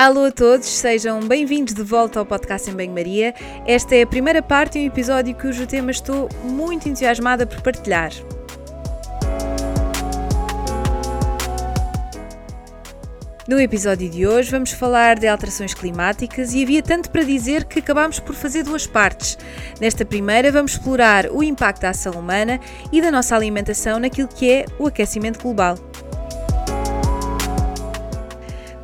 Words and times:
Alô 0.00 0.26
a 0.26 0.30
todos, 0.30 0.68
sejam 0.68 1.18
bem-vindos 1.18 1.74
de 1.74 1.82
volta 1.82 2.20
ao 2.20 2.24
podcast 2.24 2.70
em 2.70 2.72
Banho-Maria. 2.72 3.34
Esta 3.66 3.96
é 3.96 4.02
a 4.02 4.06
primeira 4.06 4.40
parte 4.40 4.74
de 4.74 4.84
um 4.84 4.86
episódio 4.86 5.34
cujo 5.34 5.66
tema 5.66 5.90
estou 5.90 6.28
muito 6.44 6.88
entusiasmada 6.88 7.44
por 7.44 7.60
partilhar. 7.62 8.12
No 13.48 13.60
episódio 13.60 14.08
de 14.08 14.24
hoje 14.24 14.52
vamos 14.52 14.70
falar 14.70 15.18
de 15.18 15.26
alterações 15.26 15.74
climáticas 15.74 16.54
e 16.54 16.62
havia 16.62 16.80
tanto 16.80 17.10
para 17.10 17.24
dizer 17.24 17.64
que 17.64 17.80
acabámos 17.80 18.20
por 18.20 18.36
fazer 18.36 18.62
duas 18.62 18.86
partes. 18.86 19.36
Nesta 19.80 20.04
primeira 20.04 20.52
vamos 20.52 20.74
explorar 20.74 21.26
o 21.28 21.42
impacto 21.42 21.82
da 21.82 21.90
ação 21.90 22.12
humana 22.12 22.60
e 22.92 23.02
da 23.02 23.10
nossa 23.10 23.34
alimentação 23.34 23.98
naquilo 23.98 24.28
que 24.28 24.48
é 24.48 24.64
o 24.78 24.86
aquecimento 24.86 25.42
global. 25.42 25.76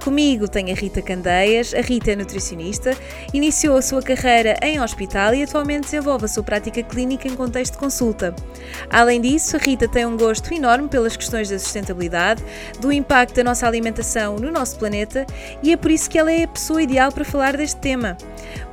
Comigo 0.05 0.47
tem 0.47 0.71
a 0.71 0.75
Rita 0.75 1.01
Candeias. 1.01 1.73
A 1.73 1.81
Rita 1.81 2.12
é 2.12 2.17
nutricionista, 2.17 2.95
iniciou 3.33 3.79
a 3.79 3.81
sua 3.81 4.03
carreira 4.03 4.55
em 4.62 4.79
hospital 4.79 5.35
e 5.35 5.43
atualmente 5.43 5.85
desenvolve 5.85 6.27
a 6.27 6.29
sua 6.29 6.43
prática 6.43 6.83
clínica 6.83 7.27
em 7.27 7.35
contexto 7.35 7.73
de 7.73 7.79
consulta. 7.79 8.35
Além 8.91 9.19
disso, 9.19 9.57
a 9.57 9.59
Rita 9.59 9.89
tem 9.89 10.05
um 10.05 10.15
gosto 10.15 10.53
enorme 10.53 10.89
pelas 10.89 11.17
questões 11.17 11.48
da 11.48 11.59
sustentabilidade, 11.59 12.45
do 12.83 12.93
impacto 12.93 13.37
da 13.37 13.45
nossa 13.45 13.67
alimentação 13.67 14.37
no 14.37 14.51
nosso 14.53 14.79
planeta 14.79 15.25
e 15.62 15.73
é 15.73 15.77
por 15.77 15.91
isso 15.91 16.11
que 16.11 16.19
ela 16.19 16.31
é 16.31 16.43
a 16.43 16.48
pessoa 16.48 16.83
ideal 16.83 17.11
para 17.11 17.25
falar 17.25 17.57
deste 17.57 17.81
tema. 17.81 18.19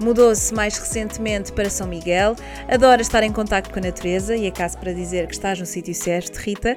Mudou-se 0.02 0.54
mais 0.54 0.78
recentemente 0.78 1.54
para 1.54 1.70
São 1.70 1.88
Miguel, 1.88 2.36
adora 2.68 3.02
estar 3.02 3.24
em 3.24 3.32
contato 3.32 3.72
com 3.72 3.80
a 3.80 3.84
natureza 3.84 4.36
e 4.36 4.48
é 4.48 4.52
caso 4.52 4.78
para 4.78 4.92
dizer 4.92 5.28
que 5.28 5.34
estás 5.34 5.58
no 5.58 5.66
sítio 5.66 5.96
certo, 5.96 6.36
Rita. 6.36 6.76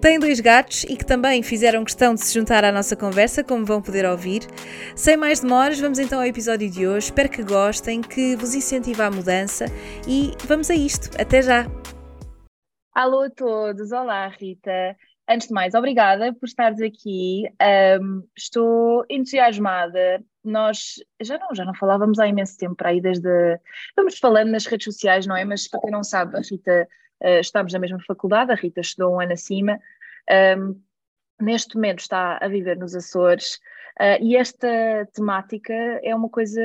Tem 0.00 0.16
dois 0.20 0.38
gatos 0.38 0.84
e 0.84 0.96
que 0.96 1.04
também 1.04 1.42
fizeram 1.42 1.84
questão 1.84 2.14
de 2.14 2.24
se 2.24 2.32
juntar 2.32 2.62
à 2.64 2.70
nossa 2.70 2.94
conversa, 2.94 3.42
como 3.42 3.64
vão 3.64 3.82
poder 3.82 3.95
ouvir. 4.04 4.42
Sem 4.94 5.16
mais 5.16 5.40
demoras, 5.40 5.80
vamos 5.80 5.98
então 5.98 6.18
ao 6.18 6.26
episódio 6.26 6.68
de 6.68 6.86
hoje. 6.86 7.06
Espero 7.06 7.28
que 7.28 7.42
gostem, 7.42 8.02
que 8.02 8.36
vos 8.36 8.54
incentive 8.54 9.00
à 9.00 9.10
mudança 9.10 9.66
e 10.06 10.32
vamos 10.44 10.70
a 10.70 10.74
isto. 10.74 11.10
Até 11.20 11.40
já! 11.40 11.66
Alô 12.92 13.22
a 13.22 13.30
todos, 13.30 13.92
olá 13.92 14.26
Rita. 14.28 14.96
Antes 15.28 15.48
de 15.48 15.54
mais, 15.54 15.74
obrigada 15.74 16.32
por 16.32 16.46
estares 16.46 16.80
aqui. 16.80 17.42
Um, 18.00 18.22
estou 18.36 19.04
entusiasmada. 19.10 20.22
Nós 20.44 20.94
já 21.20 21.36
não, 21.36 21.54
já 21.54 21.64
não 21.64 21.74
falávamos 21.74 22.18
há 22.20 22.28
imenso 22.28 22.56
tempo 22.56 22.76
para 22.76 22.90
aí, 22.90 23.00
desde. 23.00 23.28
Vamos 23.96 24.18
falando 24.18 24.50
nas 24.50 24.66
redes 24.66 24.84
sociais, 24.84 25.26
não 25.26 25.36
é? 25.36 25.44
Mas 25.44 25.68
para 25.68 25.80
quem 25.80 25.90
não 25.90 26.04
sabe, 26.04 26.36
a 26.36 26.40
Rita, 26.40 26.88
uh, 27.22 27.40
estamos 27.40 27.72
na 27.72 27.78
mesma 27.80 27.98
faculdade, 28.06 28.52
a 28.52 28.54
Rita 28.54 28.80
estudou 28.80 29.14
um 29.14 29.20
ano 29.20 29.32
acima. 29.32 29.80
Um, 30.56 30.80
neste 31.40 31.74
momento 31.74 31.98
está 31.98 32.38
a 32.40 32.46
viver 32.48 32.78
nos 32.78 32.94
Açores. 32.94 33.58
Uh, 34.00 34.22
e 34.22 34.36
esta 34.36 34.68
temática 35.14 35.72
é 35.72 36.14
uma 36.14 36.28
coisa 36.28 36.60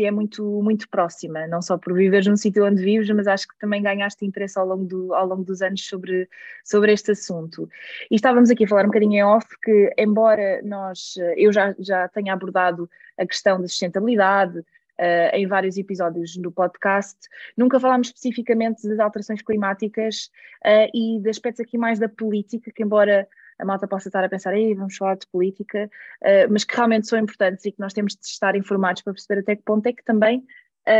que 0.00 0.04
é 0.04 0.10
muito, 0.10 0.62
muito 0.62 0.88
próxima, 0.88 1.46
não 1.46 1.60
só 1.60 1.76
por 1.76 1.94
viveres 1.94 2.26
num 2.26 2.36
sítio 2.36 2.64
onde 2.64 2.82
vives, 2.82 3.10
mas 3.10 3.26
acho 3.26 3.48
que 3.48 3.58
também 3.58 3.82
ganhaste 3.82 4.24
interesse 4.24 4.58
ao 4.58 4.66
longo, 4.66 4.84
do, 4.84 5.14
ao 5.14 5.26
longo 5.26 5.44
dos 5.44 5.62
anos 5.62 5.86
sobre, 5.86 6.28
sobre 6.64 6.92
este 6.92 7.10
assunto. 7.12 7.68
E 8.10 8.14
estávamos 8.14 8.50
aqui 8.50 8.64
a 8.64 8.68
falar 8.68 8.84
um 8.84 8.88
bocadinho 8.88 9.14
em 9.14 9.24
off 9.24 9.46
que, 9.62 9.92
embora 9.98 10.62
nós, 10.62 11.14
eu 11.36 11.52
já, 11.52 11.74
já 11.78 12.08
tenha 12.08 12.32
abordado 12.32 12.88
a 13.18 13.26
questão 13.26 13.60
da 13.60 13.68
sustentabilidade, 13.68 14.64
Uh, 15.00 15.32
em 15.34 15.46
vários 15.46 15.78
episódios 15.78 16.36
do 16.36 16.52
podcast. 16.52 17.16
Nunca 17.56 17.80
falámos 17.80 18.08
especificamente 18.08 18.86
das 18.86 18.98
alterações 18.98 19.40
climáticas 19.40 20.30
uh, 20.62 20.90
e 20.92 21.18
de 21.22 21.30
aspectos 21.30 21.64
aqui 21.64 21.78
mais 21.78 21.98
da 21.98 22.06
política, 22.06 22.70
que 22.70 22.82
embora 22.82 23.26
a 23.60 23.64
malta 23.64 23.86
possa 23.86 24.08
estar 24.08 24.24
a 24.24 24.28
pensar, 24.28 24.54
Ei, 24.54 24.74
vamos 24.74 24.96
falar 24.96 25.16
de 25.16 25.26
política, 25.26 25.90
uh, 26.22 26.50
mas 26.52 26.64
que 26.64 26.74
realmente 26.74 27.08
são 27.08 27.18
importantes 27.18 27.64
e 27.64 27.72
que 27.72 27.80
nós 27.80 27.92
temos 27.92 28.14
de 28.14 28.26
estar 28.26 28.56
informados 28.56 29.02
para 29.02 29.12
perceber 29.12 29.40
até 29.40 29.56
que 29.56 29.62
ponto 29.62 29.86
é 29.86 29.92
que 29.92 30.04
também, 30.04 30.44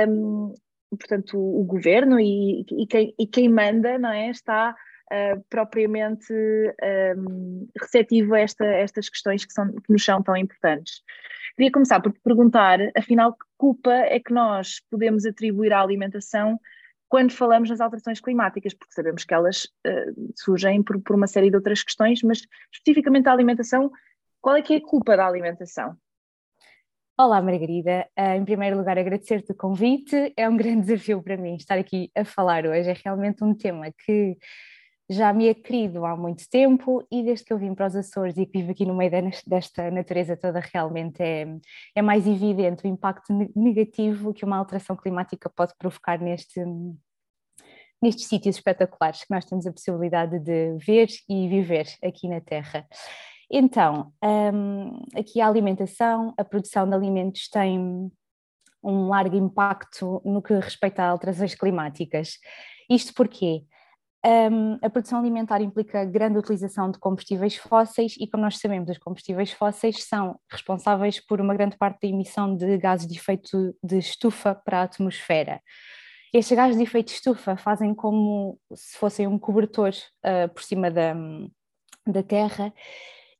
um, 0.08 0.54
portanto, 0.90 1.38
o, 1.38 1.60
o 1.60 1.64
governo 1.64 2.18
e, 2.20 2.64
e, 2.70 2.86
quem, 2.86 3.14
e, 3.18 3.26
quem, 3.26 3.48
manda, 3.48 3.98
não 3.98 4.10
é, 4.10 4.30
está 4.30 4.74
uh, 5.12 5.44
propriamente 5.48 6.32
um, 7.16 7.68
receptivo 7.80 8.34
a 8.34 8.40
esta, 8.40 8.64
estas 8.64 9.08
questões 9.08 9.44
que, 9.44 9.52
são, 9.52 9.66
que 9.72 9.92
nos 9.92 10.04
são 10.04 10.22
tão 10.22 10.36
importantes. 10.36 11.02
Queria 11.56 11.72
começar 11.72 12.00
por 12.00 12.12
perguntar, 12.22 12.78
afinal, 12.96 13.32
que 13.32 13.44
culpa 13.58 13.92
é 13.92 14.20
que 14.20 14.32
nós 14.32 14.80
podemos 14.90 15.26
atribuir 15.26 15.72
à 15.72 15.80
alimentação 15.80 16.58
quando 17.10 17.32
falamos 17.32 17.68
nas 17.68 17.80
alterações 17.80 18.20
climáticas, 18.20 18.72
porque 18.72 18.94
sabemos 18.94 19.24
que 19.24 19.34
elas 19.34 19.64
uh, 19.84 20.32
surgem 20.36 20.80
por, 20.80 20.98
por, 21.02 21.16
uma 21.16 21.26
série 21.26 21.50
de 21.50 21.56
outras 21.56 21.82
questões, 21.82 22.22
mas 22.22 22.46
especificamente 22.72 23.28
a 23.28 23.32
alimentação, 23.32 23.90
qual 24.40 24.54
é 24.54 24.62
que 24.62 24.74
é 24.74 24.76
a 24.76 24.80
culpa 24.80 25.16
da 25.16 25.26
alimentação? 25.26 25.96
Olá, 27.18 27.42
Margarida. 27.42 28.08
Uh, 28.16 28.36
em 28.36 28.44
primeiro 28.44 28.78
lugar, 28.78 28.96
agradecer-te 28.96 29.50
o 29.50 29.56
convite. 29.56 30.32
É 30.36 30.48
um 30.48 30.56
grande 30.56 30.86
desafio 30.86 31.20
para 31.20 31.36
mim 31.36 31.56
estar 31.56 31.76
aqui 31.76 32.12
a 32.14 32.24
falar 32.24 32.64
hoje. 32.64 32.88
É 32.88 32.96
realmente 33.04 33.42
um 33.42 33.54
tema 33.56 33.92
que 33.92 34.38
já 35.10 35.32
me 35.32 35.48
é 35.48 35.54
querido 35.54 36.06
há 36.06 36.16
muito 36.16 36.48
tempo 36.48 37.04
e 37.10 37.24
desde 37.24 37.44
que 37.44 37.52
eu 37.52 37.58
vim 37.58 37.74
para 37.74 37.88
os 37.88 37.96
Açores 37.96 38.38
e 38.38 38.46
que 38.46 38.58
vivo 38.58 38.70
aqui 38.70 38.86
no 38.86 38.94
meio 38.94 39.10
desta 39.44 39.90
natureza 39.90 40.36
toda, 40.36 40.60
realmente 40.60 41.20
é, 41.20 41.48
é 41.96 42.00
mais 42.00 42.28
evidente 42.28 42.84
o 42.84 42.88
impacto 42.88 43.32
negativo 43.56 44.32
que 44.32 44.44
uma 44.44 44.56
alteração 44.56 44.94
climática 44.94 45.50
pode 45.50 45.74
provocar 45.76 46.20
neste, 46.20 46.64
nestes 48.00 48.28
sítios 48.28 48.54
espetaculares 48.54 49.24
que 49.24 49.34
nós 49.34 49.44
temos 49.44 49.66
a 49.66 49.72
possibilidade 49.72 50.38
de 50.38 50.76
ver 50.78 51.08
e 51.28 51.48
viver 51.48 51.86
aqui 52.04 52.28
na 52.28 52.40
Terra. 52.40 52.86
Então, 53.50 54.12
um, 54.22 55.02
aqui 55.18 55.40
a 55.40 55.48
alimentação, 55.48 56.32
a 56.38 56.44
produção 56.44 56.88
de 56.88 56.94
alimentos 56.94 57.48
tem 57.48 58.12
um 58.80 59.08
largo 59.08 59.34
impacto 59.36 60.22
no 60.24 60.40
que 60.40 60.54
respeita 60.54 61.02
a 61.02 61.08
alterações 61.08 61.56
climáticas. 61.56 62.38
Isto 62.88 63.12
porquê? 63.12 63.64
Um, 64.22 64.78
a 64.82 64.90
produção 64.90 65.18
alimentar 65.18 65.62
implica 65.62 66.04
grande 66.04 66.38
utilização 66.38 66.90
de 66.90 66.98
combustíveis 66.98 67.56
fósseis 67.56 68.16
e, 68.18 68.26
como 68.26 68.44
nós 68.44 68.58
sabemos, 68.58 68.90
os 68.90 68.98
combustíveis 68.98 69.50
fósseis 69.50 70.04
são 70.04 70.38
responsáveis 70.50 71.18
por 71.18 71.40
uma 71.40 71.54
grande 71.54 71.78
parte 71.78 72.02
da 72.02 72.08
emissão 72.08 72.54
de 72.54 72.76
gases 72.76 73.06
de 73.06 73.16
efeito 73.16 73.74
de 73.82 73.96
estufa 73.96 74.54
para 74.54 74.80
a 74.80 74.82
atmosfera. 74.82 75.62
Estes 76.34 76.54
gases 76.54 76.76
de 76.76 76.82
efeito 76.82 77.06
de 77.06 77.14
estufa 77.14 77.56
fazem 77.56 77.94
como 77.94 78.58
se 78.74 78.96
fossem 78.98 79.26
um 79.26 79.38
cobertor 79.38 79.92
uh, 80.24 80.52
por 80.52 80.62
cima 80.62 80.90
da, 80.90 81.14
da 82.06 82.22
Terra 82.22 82.74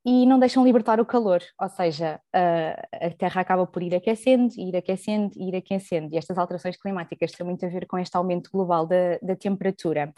e 0.03 0.25
não 0.25 0.39
deixam 0.39 0.65
libertar 0.65 0.99
o 0.99 1.05
calor, 1.05 1.43
ou 1.61 1.69
seja, 1.69 2.19
uh, 2.35 3.05
a 3.05 3.09
Terra 3.11 3.41
acaba 3.41 3.67
por 3.67 3.83
ir 3.83 3.93
aquecendo, 3.93 4.51
ir 4.57 4.75
aquecendo, 4.75 5.31
ir 5.37 5.55
aquecendo, 5.55 6.11
e 6.11 6.17
estas 6.17 6.39
alterações 6.39 6.75
climáticas 6.75 7.31
têm 7.33 7.45
muito 7.45 7.63
a 7.63 7.69
ver 7.69 7.85
com 7.85 7.99
este 7.99 8.17
aumento 8.17 8.49
global 8.51 8.87
da, 8.87 9.19
da 9.21 9.35
temperatura. 9.35 10.11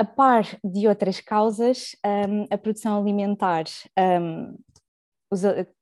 A 0.00 0.04
par 0.04 0.46
de 0.64 0.88
outras 0.88 1.20
causas, 1.20 1.94
um, 2.02 2.46
a 2.50 2.56
produção 2.56 2.98
alimentar, 2.98 3.64
um, 4.24 4.56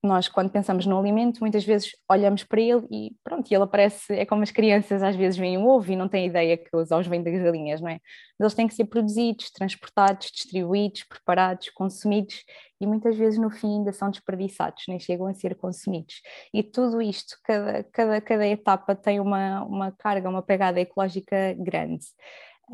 nós 0.03 0.27
quando 0.27 0.51
pensamos 0.51 0.87
no 0.87 0.99
alimento, 0.99 1.39
muitas 1.39 1.65
vezes 1.65 1.93
olhamos 2.11 2.43
para 2.43 2.61
ele 2.61 2.85
e 2.91 3.17
pronto, 3.23 3.49
ele 3.49 3.63
aparece, 3.63 4.13
é 4.13 4.27
como 4.27 4.43
as 4.43 4.51
crianças 4.51 5.05
às 5.05 5.15
vezes 5.15 5.39
veem 5.39 5.57
um 5.57 5.69
ovo 5.69 5.93
e 5.93 5.95
não 5.95 6.09
têm 6.09 6.27
ideia 6.27 6.57
que 6.57 6.69
os 6.77 6.91
ovos 6.91 7.07
vêm 7.07 7.23
das 7.23 7.41
galinhas, 7.41 7.81
não 7.81 7.91
é? 7.91 8.01
Eles 8.41 8.55
têm 8.55 8.67
que 8.67 8.75
ser 8.75 8.87
produzidos, 8.87 9.53
transportados, 9.53 10.33
distribuídos, 10.33 11.05
preparados, 11.05 11.71
consumidos 11.71 12.43
e 12.81 12.89
muitas 12.89 13.17
vezes 13.17 13.39
no 13.39 13.51
fim 13.51 13.79
ainda 13.79 13.93
são 13.93 14.11
desperdiçados, 14.11 14.83
nem 14.89 14.99
chegam 14.99 15.29
a 15.29 15.35
ser 15.35 15.55
consumidos. 15.55 16.23
E 16.53 16.65
tudo 16.65 17.01
isto, 17.01 17.37
cada, 17.45 17.85
cada, 17.85 18.21
cada 18.21 18.49
etapa 18.49 18.97
tem 18.97 19.21
uma, 19.21 19.63
uma 19.63 19.93
carga, 19.93 20.29
uma 20.29 20.43
pegada 20.43 20.81
ecológica 20.81 21.55
grande. 21.57 22.05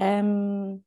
Um, 0.00 0.80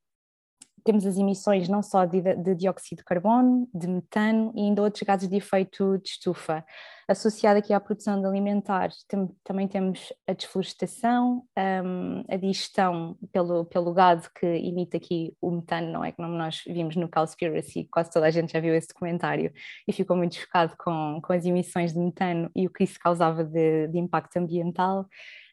temos 0.88 1.06
as 1.06 1.18
emissões 1.18 1.68
não 1.68 1.84
só 1.84 2.06
de, 2.06 2.22
de, 2.22 2.56
dióxido 2.56 3.00
de 3.00 3.04
carbono, 3.04 3.68
de 3.74 3.88
metano 3.88 4.54
e 4.56 4.62
ainda 4.62 4.82
outros 4.82 5.04
gases 5.04 5.28
de 5.28 5.36
efeito 5.36 5.98
de 5.98 6.08
estufa. 6.12 6.64
Associado 7.10 7.60
aqui 7.60 7.74
à 7.74 7.80
produção 7.80 8.22
de 8.22 8.26
alimentar, 8.26 8.90
tem, 9.06 9.30
também 9.44 9.68
temos 9.68 10.14
a 10.26 10.32
desflorestação, 10.32 11.44
um, 11.58 12.24
a 12.30 12.38
digestão 12.38 13.18
pelo, 13.34 13.66
pelo 13.66 13.94
gado 13.94 14.30
que 14.34 14.46
emite 14.46 14.96
aqui 14.96 15.36
o 15.42 15.52
metano, 15.52 15.92
não 15.92 16.06
é? 16.06 16.14
Como 16.14 16.30
nós 16.30 16.64
vimos 16.66 16.96
no 16.96 17.10
Cowspiracy, 17.10 17.90
quase 17.92 18.10
toda 18.10 18.26
a 18.26 18.32
gente 18.32 18.54
já 18.54 18.62
viu 18.62 18.74
esse 18.74 18.88
documentário 18.88 19.52
e 19.86 19.92
ficou 19.92 20.16
muito 20.16 20.36
chocado 20.36 20.74
com, 20.80 21.20
com 21.22 21.34
as 21.34 21.46
emissões 21.46 21.92
de 21.92 22.00
metano 22.00 22.50
e 22.56 22.66
o 22.66 22.72
que 22.72 22.86
isso 22.86 22.98
causava 22.98 23.44
de, 23.44 23.90
de 23.90 24.00
impacto 24.00 24.38
ambiental. 24.38 25.06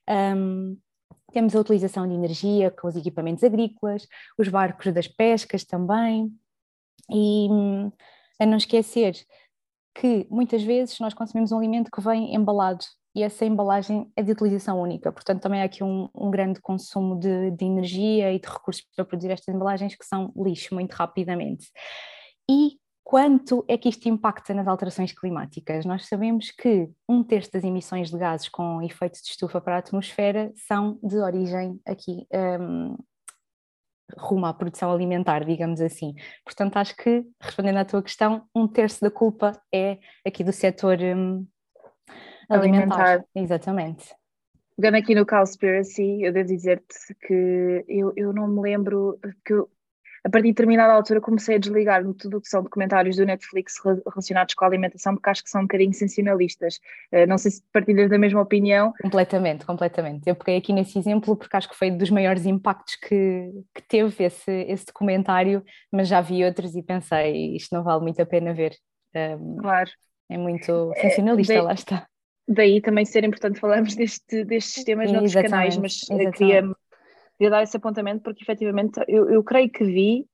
Um, 0.09 0.77
temos 1.35 1.55
a 1.55 1.61
utilização 1.61 2.09
de 2.09 2.15
energia 2.15 2.71
com 2.71 2.89
os 2.89 2.97
equipamentos 2.97 3.43
agrícolas, 3.45 4.07
os 4.39 4.49
barcos 4.49 4.93
das 4.95 5.09
pescas 5.09 5.65
também, 5.65 6.33
e 7.11 7.49
hum, 7.51 7.93
a 8.41 8.47
não 8.47 8.57
esquecer 8.57 9.15
que 9.95 10.27
muitas 10.31 10.63
vezes 10.63 10.99
nós 11.01 11.13
consumimos 11.13 11.53
um 11.53 11.59
alimento 11.59 11.91
que 11.91 12.01
vem 12.01 12.35
embalado 12.35 12.85
e 13.15 13.23
essa 13.23 13.45
embalagem 13.45 14.11
é 14.17 14.23
de 14.23 14.33
utilização 14.33 14.81
única, 14.81 15.13
portanto 15.13 15.41
também 15.41 15.63
há 15.63 15.65
aqui 15.65 15.85
um, 15.85 16.09
um 16.15 16.31
grande 16.31 16.61
consumo 16.61 17.19
de, 17.19 17.53
de, 17.53 17.65
energia 17.65 18.33
e 18.33 18.41
de 18.41 18.49
recursos 18.49 18.85
para 18.95 19.05
produzir 19.05 19.31
estas 19.31 19.55
embalagens 19.55 19.95
que 19.95 20.05
são 20.05 20.33
lixo 20.37 20.75
muito 20.75 20.93
rapidamente. 20.93 21.71
E 22.51 22.77
quanto 23.05 23.65
é 23.69 23.77
que 23.77 23.89
isto 23.89 24.09
impacta 24.09 24.55
nas 24.55 24.67
alterações 24.67 25.13
climáticas? 25.13 25.85
Nós 25.85 26.09
sabemos 26.09 26.51
que 26.51 26.91
um 27.09 27.23
terço 27.23 27.53
das 27.53 27.63
emissões 27.63 28.11
de 28.11 28.19
gases 28.19 28.49
com 28.49 28.83
efeito 28.83 29.21
de 29.23 29.29
estufa 29.29 29.61
para 29.61 29.77
a 29.77 29.79
atmosfera 29.79 30.51
são 30.57 30.99
de 31.03 31.19
origem 31.19 31.79
aqui 31.87 32.27
um, 32.33 32.97
rumo 34.19 34.47
à 34.47 34.55
produção 34.55 34.91
alimentar, 34.91 35.45
digamos 35.45 35.83
assim. 35.83 36.15
Portanto, 36.45 36.79
acho 36.79 36.97
que, 36.97 37.25
respondendo 37.41 37.77
à 37.77 37.85
tua 37.85 38.03
questão, 38.03 38.49
um 38.55 38.67
terço 38.67 39.03
da 39.03 39.11
culpa 39.11 39.53
é 39.73 39.99
aqui 40.27 40.43
do 40.43 40.53
setor 40.53 40.99
um, 40.99 41.47
alimentar. 42.49 42.95
alimentar. 42.95 43.25
Exatamente. 43.35 44.15
Pegando 44.77 44.97
aqui 44.97 45.15
no 45.15 45.25
Cowspiracy, 45.25 46.23
eu 46.23 46.33
devo 46.33 46.49
dizer-te 46.49 47.15
que 47.27 47.85
eu, 47.87 48.13
eu 48.17 48.33
não 48.33 48.49
me 48.49 48.61
lembro, 48.61 49.21
que 49.45 49.53
eu, 49.53 49.71
a 50.25 50.31
partir 50.31 50.49
de 50.49 50.53
determinada 50.53 50.93
altura 50.95 51.21
comecei 51.21 51.57
a 51.57 51.59
desligar-me 51.59 52.15
tudo 52.15 52.39
o 52.39 52.41
que 52.41 52.49
são 52.49 52.63
documentários 52.63 53.17
do 53.17 53.27
Netflix 53.27 53.75
relacionados 54.07 54.55
com 54.55 54.65
a 54.65 54.69
alimentação, 54.69 55.15
porque 55.15 55.29
acho 55.29 55.45
que 55.45 55.51
são 55.51 55.61
um 55.61 55.65
bocadinho 55.65 55.93
sensacionalistas. 55.93 56.81
Uh, 57.13 57.27
não 57.29 57.37
sei 57.37 57.51
se 57.51 57.63
partilhas 57.71 58.09
da 58.09 58.19
mesma 58.19 58.41
opinião. 58.41 58.95
Completamente, 59.03 59.67
completamente. 59.67 60.27
Eu 60.27 60.35
peguei 60.35 60.57
aqui 60.57 60.73
nesse 60.73 60.99
exemplo 60.99 61.37
porque 61.37 61.55
acho 61.55 61.69
que 61.69 61.77
foi 61.77 61.91
dos 61.91 62.09
maiores 62.09 62.47
impactos 62.47 62.97
que, 62.97 63.51
que 63.75 63.83
teve 63.87 64.25
esse, 64.25 64.51
esse 64.51 64.87
documentário, 64.87 65.63
mas 65.93 66.09
já 66.09 66.23
vi 66.23 66.43
outros 66.43 66.75
e 66.75 66.83
pensei, 66.83 67.55
isto 67.55 67.75
não 67.75 67.85
vale 67.85 68.03
muito 68.03 68.21
a 68.21 68.27
pena 68.27 68.55
ver. 68.55 68.75
Um, 69.15 69.59
claro. 69.59 69.91
É 70.31 70.39
muito 70.39 70.91
é, 70.97 71.01
sensacionalista, 71.03 71.53
é, 71.53 71.61
lá 71.61 71.75
está. 71.75 72.07
Daí 72.47 72.81
também 72.81 73.05
ser 73.05 73.25
importante 73.25 73.59
falarmos 73.59 73.95
deste, 73.95 74.45
destes 74.45 74.85
temas 74.85 75.09
Sim, 75.09 75.17
noutros 75.17 75.35
canais, 75.35 75.77
mas 75.77 76.01
eh, 76.11 76.31
queria, 76.31 76.63
queria 77.37 77.51
dar 77.51 77.63
esse 77.63 77.77
apontamento 77.77 78.23
porque 78.23 78.43
efetivamente 78.43 79.01
eu, 79.09 79.31
eu 79.31 79.43
creio 79.43 79.71
que 79.71 79.85
vi, 79.85 80.27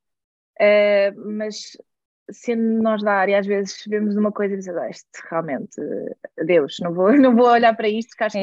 uh, 0.61 1.33
mas 1.37 1.77
sendo 2.33 2.83
nós 2.83 3.03
da 3.03 3.13
área, 3.13 3.39
às 3.39 3.47
vezes 3.47 3.85
vemos 3.89 4.17
uma 4.17 4.33
coisa 4.33 4.55
e 4.55 4.59
dizemos, 4.59 4.83
ah, 4.83 4.91
isto 4.91 5.09
realmente, 5.29 5.81
Deus, 6.45 6.77
não 6.81 6.95
vou, 6.95 7.13
não 7.19 7.35
vou 7.35 7.47
olhar 7.47 7.75
para 7.77 7.89
isto, 7.89 8.11
porque 8.11 8.25
acho 8.25 8.37
que 8.37 8.39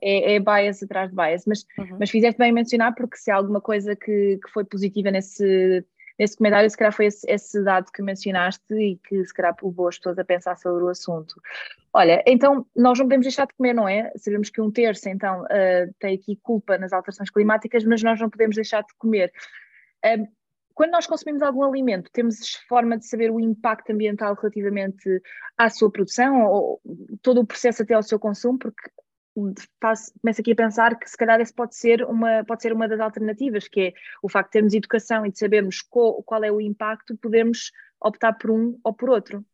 é, 0.00 0.34
é 0.34 0.40
bias 0.40 0.82
atrás 0.82 1.10
de 1.10 1.16
bias, 1.16 1.44
mas, 1.46 1.64
uhum. 1.78 1.96
mas 1.98 2.10
fizeste 2.10 2.38
bem 2.38 2.52
mencionar 2.52 2.94
porque 2.94 3.16
se 3.16 3.30
há 3.30 3.36
alguma 3.36 3.60
coisa 3.60 3.96
que, 3.96 4.38
que 4.38 4.50
foi 4.52 4.64
positiva 4.64 5.10
nesse 5.10 5.84
nesse 6.18 6.36
comentário, 6.36 6.68
se 6.68 6.76
calhar 6.76 6.92
foi 6.92 7.06
esse, 7.06 7.30
esse, 7.30 7.62
dado 7.62 7.90
que 7.92 8.02
mencionaste 8.02 8.74
e 8.74 8.96
que 8.96 9.24
se 9.24 9.32
calhar 9.32 9.54
levou 9.62 9.88
as 9.88 9.96
pessoas 9.96 10.18
a 10.18 10.24
pensar 10.24 10.56
sobre 10.56 10.84
o 10.84 10.88
assunto. 10.88 11.40
Olha, 11.92 12.22
então 12.26 12.66
nós 12.74 12.98
não 12.98 13.06
podemos 13.06 13.24
deixar 13.24 13.46
de 13.46 13.54
comer, 13.54 13.74
não 13.74 13.88
é? 13.88 14.12
Sabemos 14.16 14.50
que 14.50 14.60
um 14.60 14.70
terço, 14.70 15.08
então, 15.08 15.42
uh, 15.42 15.94
tem 15.98 16.14
aqui 16.16 16.36
culpa 16.42 16.76
nas 16.76 16.92
alterações 16.92 17.30
climáticas, 17.30 17.84
mas 17.84 18.02
nós 18.02 18.20
não 18.20 18.28
podemos 18.28 18.56
deixar 18.56 18.82
de 18.82 18.94
comer. 18.98 19.32
Uh, 20.04 20.26
quando 20.74 20.92
nós 20.92 21.08
consumimos 21.08 21.42
algum 21.42 21.64
alimento, 21.64 22.08
temos 22.12 22.54
forma 22.68 22.96
de 22.96 23.04
saber 23.04 23.32
o 23.32 23.40
impacto 23.40 23.90
ambiental 23.90 24.34
relativamente 24.34 25.20
à 25.56 25.68
sua 25.68 25.90
produção 25.90 26.44
ou 26.44 26.80
todo 27.20 27.40
o 27.40 27.46
processo 27.46 27.82
até 27.82 27.94
ao 27.94 28.02
seu 28.02 28.16
consumo, 28.16 28.60
porque 28.60 28.88
começo 30.20 30.40
aqui 30.40 30.52
a 30.52 30.56
pensar 30.56 30.98
que 30.98 31.08
se 31.08 31.16
calhar 31.16 31.40
esse 31.40 31.52
pode 31.52 31.76
ser 31.76 32.04
uma, 32.04 32.44
pode 32.44 32.62
ser 32.62 32.72
uma 32.72 32.88
das 32.88 33.00
alternativas, 33.00 33.68
que 33.68 33.80
é 33.80 33.92
o 34.22 34.28
facto 34.28 34.48
de 34.48 34.52
termos 34.52 34.74
educação 34.74 35.24
e 35.24 35.30
de 35.30 35.38
sabermos 35.38 35.82
qual, 35.82 36.22
qual 36.22 36.42
é 36.44 36.50
o 36.50 36.60
impacto, 36.60 37.16
podemos 37.16 37.70
optar 38.00 38.34
por 38.34 38.50
um 38.50 38.78
ou 38.84 38.92
por 38.92 39.10
outro. 39.10 39.44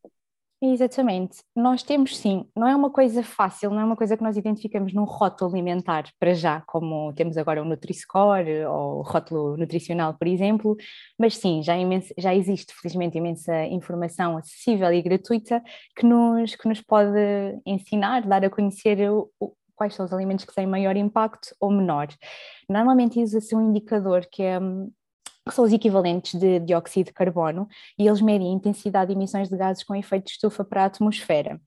Exatamente. 0.72 1.42
Nós 1.54 1.82
temos 1.82 2.16
sim, 2.16 2.46
não 2.56 2.66
é 2.66 2.74
uma 2.74 2.90
coisa 2.90 3.22
fácil, 3.22 3.70
não 3.70 3.80
é 3.80 3.84
uma 3.84 3.96
coisa 3.96 4.16
que 4.16 4.22
nós 4.22 4.36
identificamos 4.36 4.94
num 4.94 5.04
rótulo 5.04 5.50
alimentar 5.50 6.04
para 6.18 6.32
já, 6.32 6.62
como 6.62 7.12
temos 7.12 7.36
agora 7.36 7.60
o 7.60 7.64
Nutri-Score 7.66 8.64
ou 8.66 9.00
o 9.00 9.02
rótulo 9.02 9.56
nutricional, 9.58 10.14
por 10.14 10.26
exemplo, 10.26 10.74
mas 11.18 11.36
sim, 11.36 11.62
já, 11.62 11.76
imenso, 11.76 12.14
já 12.16 12.34
existe 12.34 12.72
felizmente 12.80 13.18
imensa 13.18 13.64
informação 13.66 14.38
acessível 14.38 14.90
e 14.92 15.02
gratuita 15.02 15.62
que 15.94 16.06
nos, 16.06 16.54
que 16.56 16.68
nos 16.68 16.80
pode 16.80 17.18
ensinar, 17.66 18.26
dar 18.26 18.44
a 18.44 18.50
conhecer 18.50 19.10
o, 19.10 19.30
quais 19.74 19.94
são 19.94 20.04
os 20.04 20.12
alimentos 20.12 20.44
que 20.44 20.54
têm 20.54 20.66
maior 20.66 20.96
impacto 20.96 21.54
ou 21.60 21.70
menor. 21.70 22.08
Normalmente 22.68 23.22
usa-se 23.22 23.54
um 23.54 23.70
indicador 23.70 24.26
que 24.30 24.42
é 24.42 24.58
hum, 24.58 24.90
que 25.48 25.54
são 25.54 25.64
os 25.64 25.72
equivalentes 25.72 26.38
de 26.38 26.58
dióxido 26.60 27.06
de 27.06 27.12
carbono, 27.12 27.68
e 27.98 28.06
eles 28.06 28.20
medem 28.20 28.48
a 28.48 28.54
intensidade 28.54 29.08
de 29.08 29.18
emissões 29.18 29.48
de 29.48 29.56
gases 29.56 29.84
com 29.84 29.94
efeito 29.94 30.24
de 30.26 30.32
estufa 30.32 30.64
para 30.64 30.82
a 30.82 30.86
atmosfera. 30.86 31.60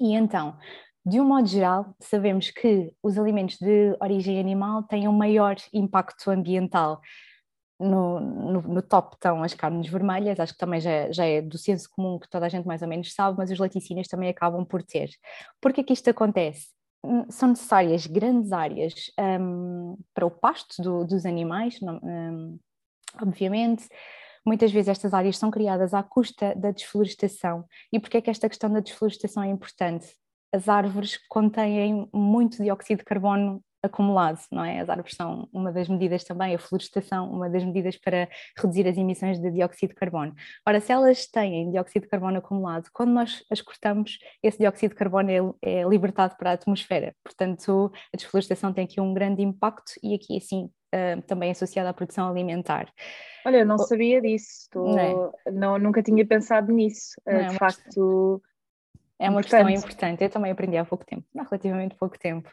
E 0.00 0.14
então, 0.14 0.56
de 1.04 1.20
um 1.20 1.24
modo 1.24 1.46
geral, 1.46 1.94
sabemos 1.98 2.50
que 2.50 2.92
os 3.02 3.18
alimentos 3.18 3.58
de 3.58 3.96
origem 4.00 4.38
animal 4.38 4.82
têm 4.84 5.08
um 5.08 5.12
maior 5.12 5.56
impacto 5.72 6.30
ambiental. 6.30 7.00
No, 7.78 8.20
no, 8.20 8.62
no, 8.62 8.82
top 8.82 9.14
estão 9.14 9.42
as 9.42 9.54
carnes 9.54 9.90
vermelhas, 9.90 10.38
acho 10.38 10.52
que 10.52 10.58
também 10.58 10.82
já, 10.82 11.10
já, 11.10 11.24
é 11.24 11.40
do 11.40 11.56
senso 11.56 11.88
comum 11.90 12.18
que 12.18 12.28
toda 12.28 12.44
a 12.44 12.48
gente 12.50 12.66
mais 12.66 12.82
ou 12.82 12.88
menos 12.88 13.14
sabe, 13.14 13.38
mas 13.38 13.50
os 13.50 13.58
laticínios 13.58 14.06
também 14.06 14.28
acabam 14.28 14.66
por 14.66 14.82
ter. 14.82 15.08
Por 15.62 15.72
que 15.72 15.80
é 15.80 15.84
que 15.84 15.94
isto 15.94 16.10
acontece? 16.10 16.68
São 17.30 17.50
necessárias 17.50 18.06
grandes 18.06 18.52
áreas 18.52 19.10
um, 19.40 19.96
para 20.14 20.26
o 20.26 20.30
pasto 20.30 20.82
do, 20.82 21.04
dos 21.04 21.24
animais, 21.24 21.78
um, 21.82 22.58
obviamente. 23.20 23.88
Muitas 24.44 24.72
vezes 24.72 24.88
estas 24.88 25.12
áreas 25.12 25.36
são 25.36 25.50
criadas 25.50 25.92
à 25.92 26.02
custa 26.02 26.54
da 26.54 26.70
desflorestação. 26.70 27.64
E 27.92 28.00
por 28.00 28.08
que 28.10 28.16
é 28.16 28.20
que 28.20 28.30
esta 28.30 28.48
questão 28.48 28.70
da 28.70 28.80
desflorestação 28.80 29.42
é 29.42 29.48
importante? 29.48 30.14
As 30.52 30.68
árvores 30.68 31.18
contêm 31.28 32.08
muito 32.12 32.62
dióxido 32.62 32.98
de 32.98 33.04
carbono 33.04 33.62
acumulado, 33.82 34.40
não 34.50 34.64
é? 34.64 34.80
As 34.80 34.88
árvores 34.88 35.14
são 35.16 35.48
uma 35.52 35.72
das 35.72 35.88
medidas 35.88 36.24
também, 36.24 36.54
a 36.54 36.58
florestação, 36.58 37.30
uma 37.30 37.48
das 37.48 37.64
medidas 37.64 37.96
para 37.96 38.28
reduzir 38.56 38.86
as 38.86 38.96
emissões 38.96 39.38
de 39.38 39.50
dióxido 39.50 39.90
de 39.90 39.94
carbono. 39.94 40.34
Ora, 40.66 40.80
se 40.80 40.92
elas 40.92 41.26
têm 41.26 41.70
dióxido 41.70 42.02
de 42.02 42.08
carbono 42.08 42.38
acumulado, 42.38 42.88
quando 42.92 43.10
nós 43.10 43.44
as 43.50 43.60
cortamos, 43.60 44.18
esse 44.42 44.58
dióxido 44.58 44.90
de 44.90 44.96
carbono 44.96 45.56
é, 45.62 45.80
é 45.80 45.88
libertado 45.88 46.36
para 46.36 46.50
a 46.50 46.54
atmosfera. 46.54 47.14
Portanto, 47.24 47.90
a 48.12 48.16
desflorestação 48.16 48.72
tem 48.72 48.84
aqui 48.84 49.00
um 49.00 49.14
grande 49.14 49.42
impacto 49.42 49.92
e 50.02 50.14
aqui, 50.14 50.36
assim, 50.36 50.70
Uh, 50.92 51.22
também 51.22 51.52
associada 51.52 51.88
à 51.88 51.94
produção 51.94 52.28
alimentar. 52.28 52.92
Olha, 53.46 53.58
eu 53.58 53.64
não 53.64 53.78
sabia 53.78 54.20
disso, 54.20 54.66
Tô... 54.72 54.92
não, 54.92 54.98
é? 55.46 55.52
não, 55.52 55.78
nunca 55.78 56.02
tinha 56.02 56.26
pensado 56.26 56.72
nisso. 56.72 57.12
Uh, 57.24 57.30
de 57.30 57.54
é 57.54 57.58
facto, 57.58 58.42
é 59.20 59.28
uma 59.28 59.42
questão 59.42 59.68
importante. 59.68 60.24
Eu 60.24 60.30
também 60.30 60.50
aprendi 60.50 60.78
há 60.78 60.84
pouco 60.84 61.04
tempo, 61.04 61.26
há 61.36 61.42
relativamente 61.42 61.94
pouco 61.94 62.18
tempo. 62.18 62.50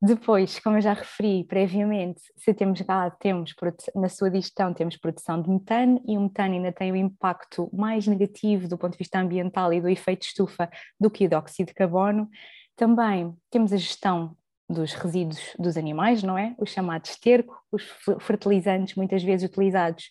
Depois, 0.00 0.58
como 0.58 0.78
eu 0.78 0.80
já 0.80 0.94
referi 0.94 1.44
previamente, 1.44 2.22
se 2.36 2.54
temos 2.54 2.80
gado, 2.80 3.14
temos 3.20 3.54
na 3.94 4.08
sua 4.08 4.30
digestão 4.30 4.72
temos 4.72 4.96
produção 4.96 5.42
de 5.42 5.50
metano 5.50 6.00
e 6.06 6.16
o 6.16 6.20
metano 6.22 6.54
ainda 6.54 6.72
tem 6.72 6.90
um 6.90 6.96
impacto 6.96 7.68
mais 7.72 8.06
negativo 8.06 8.68
do 8.68 8.78
ponto 8.78 8.92
de 8.92 8.98
vista 8.98 9.18
ambiental 9.18 9.72
e 9.72 9.80
do 9.80 9.88
efeito 9.88 10.22
estufa 10.22 10.70
do 10.98 11.10
que 11.10 11.26
o 11.26 11.28
dióxido 11.28 11.66
de 11.66 11.74
carbono. 11.74 12.28
Também 12.74 13.36
temos 13.50 13.72
a 13.72 13.76
gestão 13.76 14.34
dos 14.70 14.94
resíduos 14.94 15.54
dos 15.58 15.76
animais, 15.76 16.22
não 16.22 16.38
é? 16.38 16.54
Os 16.58 16.70
chamados 16.70 17.10
esterco, 17.10 17.60
os 17.70 17.82
fertilizantes 18.20 18.94
muitas 18.94 19.22
vezes 19.22 19.48
utilizados 19.48 20.10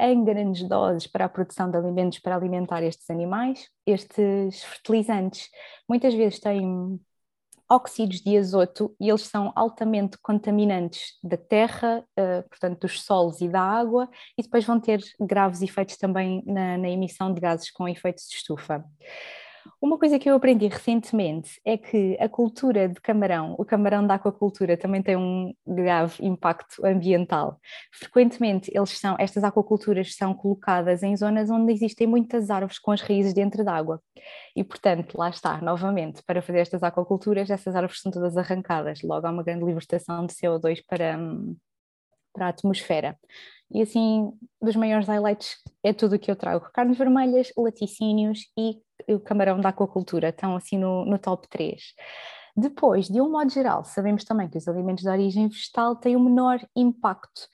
em 0.00 0.24
grandes 0.24 0.66
doses 0.68 1.06
para 1.06 1.26
a 1.26 1.28
produção 1.28 1.70
de 1.70 1.76
alimentos 1.76 2.18
para 2.18 2.34
alimentar 2.34 2.82
estes 2.82 3.08
animais. 3.10 3.68
Estes 3.86 4.62
fertilizantes 4.62 5.48
muitas 5.88 6.14
vezes 6.14 6.40
têm 6.40 6.98
óxidos 7.70 8.20
de 8.20 8.36
azoto 8.36 8.94
e 8.98 9.08
eles 9.08 9.22
são 9.22 9.52
altamente 9.54 10.18
contaminantes 10.20 11.18
da 11.22 11.36
terra, 11.36 12.04
uh, 12.18 12.48
portanto 12.48 12.80
dos 12.80 13.02
solos 13.02 13.40
e 13.40 13.48
da 13.48 13.60
água, 13.60 14.08
e 14.36 14.42
depois 14.42 14.64
vão 14.64 14.80
ter 14.80 15.00
graves 15.20 15.62
efeitos 15.62 15.96
também 15.96 16.42
na, 16.44 16.76
na 16.76 16.88
emissão 16.88 17.32
de 17.32 17.40
gases 17.40 17.70
com 17.70 17.88
efeitos 17.88 18.28
de 18.28 18.34
estufa. 18.34 18.84
Uma 19.82 19.98
coisa 19.98 20.18
que 20.18 20.28
eu 20.28 20.34
aprendi 20.34 20.68
recentemente 20.68 21.58
é 21.64 21.78
que 21.78 22.14
a 22.20 22.28
cultura 22.28 22.86
de 22.86 23.00
camarão, 23.00 23.54
o 23.58 23.64
camarão 23.64 24.06
da 24.06 24.16
aquacultura, 24.16 24.76
também 24.76 25.02
tem 25.02 25.16
um 25.16 25.54
grave 25.66 26.22
impacto 26.22 26.84
ambiental. 26.84 27.58
Frequentemente, 27.90 28.70
eles 28.74 28.90
são, 28.98 29.16
estas 29.18 29.42
aquaculturas 29.42 30.14
são 30.14 30.34
colocadas 30.34 31.02
em 31.02 31.16
zonas 31.16 31.48
onde 31.48 31.72
existem 31.72 32.06
muitas 32.06 32.50
árvores 32.50 32.78
com 32.78 32.92
as 32.92 33.00
raízes 33.00 33.32
dentro 33.32 33.64
d'água. 33.64 34.02
E, 34.54 34.62
portanto, 34.62 35.16
lá 35.16 35.30
está, 35.30 35.62
novamente, 35.62 36.22
para 36.24 36.42
fazer 36.42 36.58
estas 36.58 36.82
aquaculturas, 36.82 37.48
essas 37.48 37.74
árvores 37.74 38.02
são 38.02 38.12
todas 38.12 38.36
arrancadas. 38.36 39.00
Logo, 39.02 39.26
há 39.26 39.30
uma 39.30 39.42
grande 39.42 39.64
libertação 39.64 40.26
de 40.26 40.34
CO2 40.34 40.84
para, 40.86 41.18
para 42.32 42.46
a 42.46 42.48
atmosfera. 42.50 43.18
E 43.72 43.82
assim, 43.82 44.32
dos 44.60 44.74
maiores 44.74 45.06
highlights 45.06 45.56
é 45.82 45.92
tudo 45.92 46.16
o 46.16 46.18
que 46.18 46.30
eu 46.30 46.36
trago: 46.36 46.68
carnes 46.72 46.98
vermelhas, 46.98 47.52
laticínios 47.56 48.46
e 48.58 48.80
o 49.08 49.20
camarão 49.20 49.60
da 49.60 49.68
aquacultura, 49.68 50.30
estão 50.30 50.56
assim 50.56 50.78
no, 50.78 51.04
no 51.04 51.18
top 51.18 51.48
3. 51.48 51.94
Depois, 52.56 53.08
de 53.08 53.20
um 53.20 53.30
modo 53.30 53.50
geral, 53.50 53.84
sabemos 53.84 54.24
também 54.24 54.48
que 54.48 54.58
os 54.58 54.66
alimentos 54.66 55.04
de 55.04 55.10
origem 55.10 55.48
vegetal 55.48 55.96
têm 55.96 56.16
um 56.16 56.24
menor 56.24 56.60
impacto, 56.74 57.48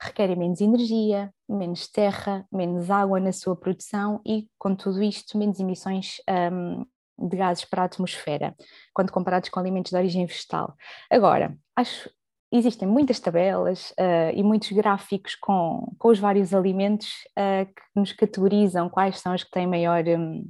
requerem 0.00 0.36
menos 0.36 0.60
energia, 0.60 1.32
menos 1.48 1.88
terra, 1.88 2.44
menos 2.50 2.90
água 2.90 3.20
na 3.20 3.32
sua 3.32 3.56
produção 3.56 4.20
e, 4.26 4.48
com 4.58 4.74
tudo 4.74 5.02
isto, 5.02 5.38
menos 5.38 5.60
emissões 5.60 6.16
um, 6.52 6.84
de 7.28 7.36
gases 7.36 7.64
para 7.64 7.82
a 7.82 7.84
atmosfera, 7.84 8.54
quando 8.92 9.12
comparados 9.12 9.48
com 9.48 9.60
alimentos 9.60 9.92
de 9.92 9.96
origem 9.96 10.26
vegetal. 10.26 10.74
Agora, 11.08 11.56
acho 11.76 12.10
existem 12.52 12.86
muitas 12.86 13.18
tabelas 13.18 13.90
uh, 13.92 14.32
e 14.34 14.42
muitos 14.42 14.70
gráficos 14.72 15.34
com, 15.34 15.92
com 15.98 16.08
os 16.08 16.18
vários 16.18 16.52
alimentos 16.52 17.08
uh, 17.38 17.66
que 17.66 17.82
nos 17.94 18.12
categorizam 18.12 18.88
quais 18.88 19.18
são 19.18 19.34
os 19.34 19.42
que 19.42 19.50
têm 19.50 19.66
maior, 19.66 20.04
um, 20.06 20.48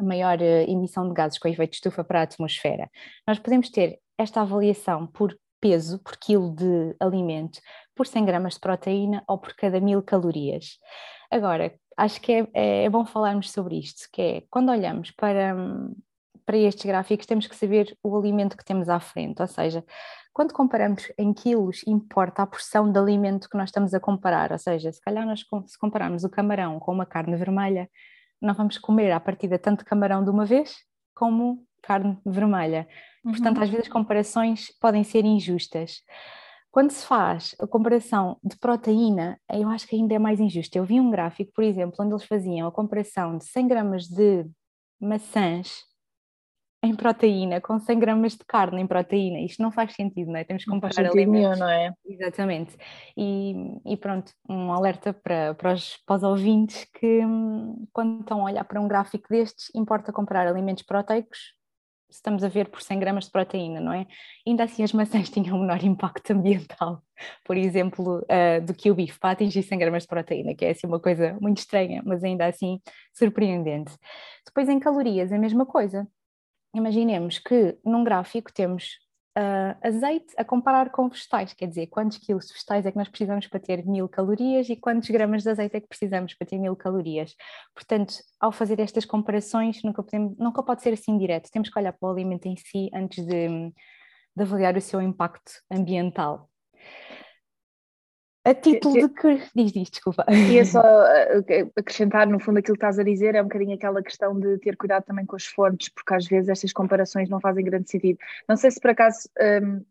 maior 0.00 0.38
uh, 0.38 0.70
emissão 0.70 1.06
de 1.06 1.14
gases 1.14 1.38
com 1.38 1.48
efeito 1.48 1.74
estufa 1.74 2.02
para 2.02 2.20
a 2.20 2.22
atmosfera. 2.22 2.90
Nós 3.26 3.38
podemos 3.38 3.68
ter 3.68 3.98
esta 4.16 4.40
avaliação 4.40 5.06
por 5.06 5.36
peso, 5.60 5.98
por 6.02 6.16
quilo 6.16 6.54
de 6.54 6.96
alimento, 6.98 7.60
por 7.94 8.06
100 8.06 8.24
gramas 8.24 8.54
de 8.54 8.60
proteína 8.60 9.22
ou 9.28 9.38
por 9.38 9.54
cada 9.54 9.80
mil 9.80 10.02
calorias. 10.02 10.78
Agora, 11.30 11.74
acho 11.96 12.20
que 12.20 12.32
é, 12.32 12.48
é, 12.54 12.84
é 12.84 12.90
bom 12.90 13.04
falarmos 13.04 13.50
sobre 13.50 13.78
isto, 13.78 14.08
que 14.12 14.22
é 14.22 14.42
quando 14.48 14.70
olhamos 14.70 15.10
para, 15.10 15.54
hum, 15.54 15.94
para 16.46 16.56
estes 16.56 16.86
gráficos 16.86 17.26
temos 17.26 17.46
que 17.46 17.56
saber 17.56 17.96
o 18.02 18.16
alimento 18.16 18.56
que 18.56 18.64
temos 18.64 18.88
à 18.88 18.98
frente, 18.98 19.42
ou 19.42 19.48
seja, 19.48 19.84
quando 20.32 20.52
comparamos 20.52 21.10
em 21.18 21.32
quilos, 21.32 21.82
importa 21.86 22.42
a 22.42 22.46
porção 22.46 22.90
de 22.90 22.98
alimento 22.98 23.48
que 23.48 23.56
nós 23.56 23.68
estamos 23.68 23.92
a 23.94 24.00
comparar, 24.00 24.52
ou 24.52 24.58
seja, 24.58 24.92
se 24.92 25.00
calhar 25.00 25.26
nós 25.26 25.44
se 25.66 25.78
compararmos 25.78 26.24
o 26.24 26.30
camarão 26.30 26.78
com 26.78 26.92
uma 26.92 27.06
carne 27.06 27.36
vermelha, 27.36 27.90
não 28.40 28.54
vamos 28.54 28.78
comer 28.78 29.10
à 29.10 29.18
partida 29.18 29.58
tanto 29.58 29.84
camarão 29.84 30.22
de 30.22 30.30
uma 30.30 30.44
vez 30.44 30.76
como 31.14 31.64
carne 31.82 32.18
vermelha. 32.24 32.86
Uhum. 33.24 33.32
Portanto, 33.32 33.60
às 33.60 33.68
vezes 33.68 33.88
comparações 33.88 34.68
podem 34.80 35.02
ser 35.02 35.24
injustas. 35.24 36.02
Quando 36.70 36.90
se 36.90 37.04
faz 37.04 37.56
a 37.60 37.66
comparação 37.66 38.38
de 38.44 38.56
proteína, 38.56 39.40
eu 39.50 39.68
acho 39.68 39.88
que 39.88 39.96
ainda 39.96 40.14
é 40.14 40.18
mais 40.18 40.38
injusto. 40.38 40.76
Eu 40.76 40.84
vi 40.84 41.00
um 41.00 41.10
gráfico, 41.10 41.50
por 41.52 41.64
exemplo, 41.64 41.96
onde 41.98 42.12
eles 42.12 42.24
faziam 42.24 42.68
a 42.68 42.72
comparação 42.72 43.38
de 43.38 43.44
100 43.46 43.66
gramas 43.66 44.04
de 44.06 44.46
maçãs 45.00 45.87
em 46.82 46.94
proteína, 46.94 47.60
com 47.60 47.78
100 47.78 47.98
gramas 47.98 48.32
de 48.32 48.44
carne 48.46 48.80
em 48.80 48.86
proteína. 48.86 49.40
Isto 49.40 49.62
não 49.62 49.72
faz 49.72 49.94
sentido, 49.94 50.30
não 50.30 50.38
é? 50.38 50.44
Temos 50.44 50.64
que 50.64 50.70
comparar 50.70 51.06
alimentos. 51.06 51.58
não 51.58 51.68
é? 51.68 51.92
Exatamente. 52.06 52.76
E, 53.16 53.54
e, 53.84 53.96
pronto, 53.96 54.32
um 54.48 54.72
alerta 54.72 55.12
para, 55.12 55.54
para, 55.54 55.72
os, 55.72 55.96
para 56.06 56.16
os 56.16 56.22
ouvintes 56.22 56.86
que 56.94 57.24
hum, 57.24 57.86
quando 57.92 58.20
estão 58.20 58.42
a 58.42 58.44
olhar 58.44 58.64
para 58.64 58.80
um 58.80 58.86
gráfico 58.86 59.28
destes, 59.28 59.70
importa 59.74 60.12
comprar 60.12 60.46
alimentos 60.46 60.84
proteicos 60.84 61.58
estamos 62.10 62.42
a 62.42 62.48
ver 62.48 62.70
por 62.70 62.80
100 62.80 62.98
gramas 62.98 63.24
de 63.24 63.30
proteína, 63.30 63.80
não 63.80 63.92
é? 63.92 64.06
Ainda 64.46 64.64
assim 64.64 64.82
as 64.82 64.92
maçãs 64.92 65.28
tinham 65.30 65.56
um 65.56 65.60
menor 65.60 65.82
impacto 65.84 66.30
ambiental, 66.32 67.02
por 67.44 67.56
exemplo, 67.56 68.20
uh, 68.20 68.64
do 68.64 68.74
que 68.74 68.90
o 68.90 68.94
bife, 68.94 69.18
para 69.18 69.32
atingir 69.32 69.62
100 69.62 69.78
gramas 69.78 70.02
de 70.02 70.08
proteína, 70.08 70.54
que 70.54 70.64
é 70.64 70.70
assim 70.70 70.86
uma 70.86 71.00
coisa 71.00 71.36
muito 71.40 71.58
estranha, 71.58 72.02
mas 72.04 72.24
ainda 72.24 72.46
assim 72.46 72.80
surpreendente. 73.12 73.94
Depois 74.46 74.68
em 74.68 74.78
calorias, 74.80 75.32
a 75.32 75.38
mesma 75.38 75.66
coisa 75.66 76.06
imaginemos 76.74 77.38
que 77.38 77.78
num 77.84 78.04
gráfico 78.04 78.52
temos 78.52 78.98
uh, 79.38 79.76
azeite 79.82 80.34
a 80.36 80.44
comparar 80.44 80.90
com 80.90 81.08
vegetais, 81.08 81.52
quer 81.54 81.66
dizer, 81.66 81.86
quantos 81.86 82.18
quilos 82.18 82.46
de 82.46 82.52
vegetais 82.52 82.84
é 82.86 82.90
que 82.90 82.98
nós 82.98 83.08
precisamos 83.08 83.46
para 83.46 83.60
ter 83.60 83.86
mil 83.86 84.08
calorias 84.08 84.68
e 84.68 84.76
quantos 84.76 85.08
gramas 85.08 85.42
de 85.42 85.50
azeite 85.50 85.76
é 85.76 85.80
que 85.80 85.88
precisamos 85.88 86.34
para 86.34 86.46
ter 86.46 86.58
mil 86.58 86.74
calorias. 86.76 87.34
Portanto, 87.74 88.14
ao 88.40 88.52
fazer 88.52 88.80
estas 88.80 89.04
comparações, 89.04 89.82
nunca, 89.82 90.02
podemos, 90.02 90.36
nunca 90.38 90.62
pode 90.62 90.82
ser 90.82 90.92
assim 90.92 91.16
direto, 91.16 91.50
temos 91.50 91.68
que 91.70 91.78
olhar 91.78 91.92
para 91.92 92.08
o 92.08 92.12
alimento 92.12 92.46
em 92.46 92.56
si 92.56 92.90
antes 92.92 93.24
de, 93.24 93.48
de 94.36 94.42
avaliar 94.42 94.76
o 94.76 94.80
seu 94.80 95.00
impacto 95.00 95.52
ambiental. 95.70 96.48
A 98.48 98.54
título 98.54 98.94
de 98.94 99.08
que. 99.10 99.42
Diz, 99.54 99.72
diz, 99.72 99.90
desculpa. 99.90 100.24
Ia 100.30 100.64
só 100.64 100.80
eh, 101.48 101.66
acrescentar, 101.76 102.26
no 102.26 102.40
fundo, 102.40 102.58
aquilo 102.58 102.76
que 102.76 102.84
estás 102.84 102.98
a 102.98 103.02
dizer, 103.02 103.34
é 103.34 103.42
um 103.42 103.44
bocadinho 103.44 103.74
aquela 103.74 104.02
questão 104.02 104.38
de 104.38 104.56
ter 104.58 104.74
cuidado 104.76 105.04
também 105.04 105.26
com 105.26 105.36
as 105.36 105.44
fontes, 105.44 105.90
porque 105.90 106.14
às 106.14 106.26
vezes 106.26 106.48
estas 106.48 106.72
comparações 106.72 107.28
não 107.28 107.40
fazem 107.40 107.62
grande 107.62 107.90
sentido. 107.90 108.18
Não 108.48 108.56
sei 108.56 108.70
se 108.70 108.80
por 108.80 108.90
acaso 108.90 109.28
um, 109.62 109.84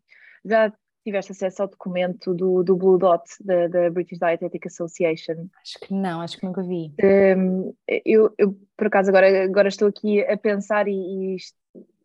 já 0.44 0.72
tiveste 1.04 1.32
acesso 1.32 1.62
ao 1.62 1.68
documento 1.68 2.34
do, 2.34 2.62
do 2.64 2.76
Blue 2.76 2.98
Dot, 2.98 3.22
da, 3.40 3.68
da, 3.68 3.90
British 3.90 4.18
Dietetic 4.18 4.66
Association. 4.66 5.48
Acho 5.62 5.78
que 5.80 5.94
não, 5.94 6.20
acho 6.20 6.36
que 6.36 6.44
nunca 6.44 6.62
vi. 6.62 6.92
Um, 7.02 7.72
eu, 8.04 8.34
eu, 8.36 8.58
por 8.76 8.88
acaso, 8.88 9.08
agora, 9.08 9.44
agora 9.44 9.68
estou 9.68 9.88
aqui 9.88 10.20
a 10.22 10.36
pensar 10.36 10.88
e, 10.88 10.92
e 10.92 11.36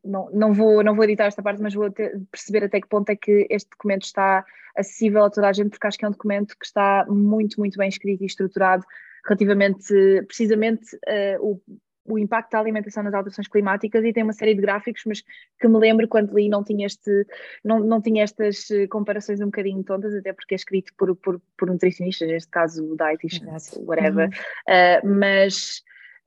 não, 0.04 0.30
não, 0.32 0.54
vou, 0.54 0.84
não 0.84 0.96
vou 0.96 1.04
editar 1.06 1.26
esta 1.26 1.42
parte, 1.42 1.62
mas 1.62 1.74
vou 1.74 1.90
ter, 1.92 2.20
perceber 2.32 2.66
até 2.66 2.82
que 2.82 2.88
ponto 2.88 3.10
é 3.10 3.16
que 3.16 3.48
este 3.50 3.70
documento 3.70 4.04
está 4.04 4.46
acessível 4.76 5.24
a 5.24 5.30
toda 5.30 5.48
a 5.48 5.54
gente, 5.54 5.70
porque 5.70 5.88
acho 5.88 5.98
que 5.98 6.06
é 6.06 6.08
um 6.08 6.12
documento 6.12 6.58
que 6.60 6.66
está 6.66 7.06
muito, 7.08 7.60
muito 7.60 7.78
bem 7.78 7.90
escrito 7.90 8.24
e 8.24 8.26
estruturado 8.26 8.84
relativamente, 9.26 9.94
precisamente, 10.28 10.96
uh, 10.96 11.40
o, 11.40 11.62
o 12.06 12.20
impacto 12.20 12.52
da 12.52 12.60
alimentação 12.60 13.02
nas 13.04 13.14
alterações 13.14 13.48
climáticas 13.48 14.04
e 14.04 14.12
tem 14.12 14.24
uma 14.24 14.34
série 14.34 14.54
de 14.54 14.62
gráficos, 14.62 15.04
mas 15.06 15.24
que 15.60 15.68
me 15.68 15.80
lembro 15.80 16.08
quando 16.08 16.34
li 16.34 16.50
não 16.50 16.64
tinha, 16.64 16.86
este, 16.86 17.26
não, 17.64 17.80
não 17.80 18.02
tinha 18.02 18.24
estas 18.24 18.68
comparações 18.90 19.40
um 19.40 19.46
bocadinho 19.46 19.84
tontas, 19.84 20.14
até 20.14 20.34
porque 20.34 20.54
é 20.54 20.58
escrito 20.58 20.94
por, 20.98 21.16
por, 21.16 21.42
por 21.58 21.70
nutricionistas, 21.70 22.28
neste 22.28 22.50
caso 22.50 22.96
dietitians, 22.98 23.72
whatever, 23.86 24.28
uhum. 24.28 25.14
uh, 25.14 25.20
mas 25.20 25.82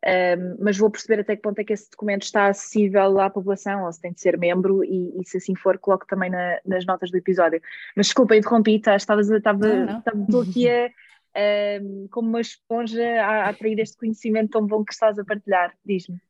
um, 0.06 0.56
mas 0.60 0.78
vou 0.78 0.88
perceber 0.88 1.20
até 1.20 1.34
que 1.34 1.42
ponto 1.42 1.58
é 1.58 1.64
que 1.64 1.72
esse 1.72 1.90
documento 1.90 2.22
está 2.22 2.46
acessível 2.46 3.18
à 3.18 3.28
população, 3.28 3.84
ou 3.84 3.92
se 3.92 4.00
tem 4.00 4.12
de 4.12 4.20
ser 4.20 4.38
membro, 4.38 4.84
e, 4.84 5.20
e 5.20 5.24
se 5.24 5.38
assim 5.38 5.56
for, 5.56 5.78
coloco 5.78 6.06
também 6.06 6.30
na, 6.30 6.60
nas 6.64 6.86
notas 6.86 7.10
do 7.10 7.16
episódio. 7.16 7.60
Mas 7.96 8.06
desculpa, 8.06 8.36
interrompi, 8.36 8.78
tá, 8.78 8.94
estavas, 8.94 9.28
estava, 9.28 9.66
estou 10.22 10.42
aqui 10.42 10.70
a, 10.70 10.90
um, 11.82 12.06
como 12.10 12.28
uma 12.28 12.40
esponja 12.40 13.02
a, 13.20 13.46
a 13.46 13.48
atrair 13.48 13.78
este 13.80 13.96
conhecimento 13.96 14.50
tão 14.50 14.66
bom 14.66 14.84
que 14.84 14.92
estás 14.92 15.18
a 15.18 15.24
partilhar, 15.24 15.74
diz-me. 15.84 16.20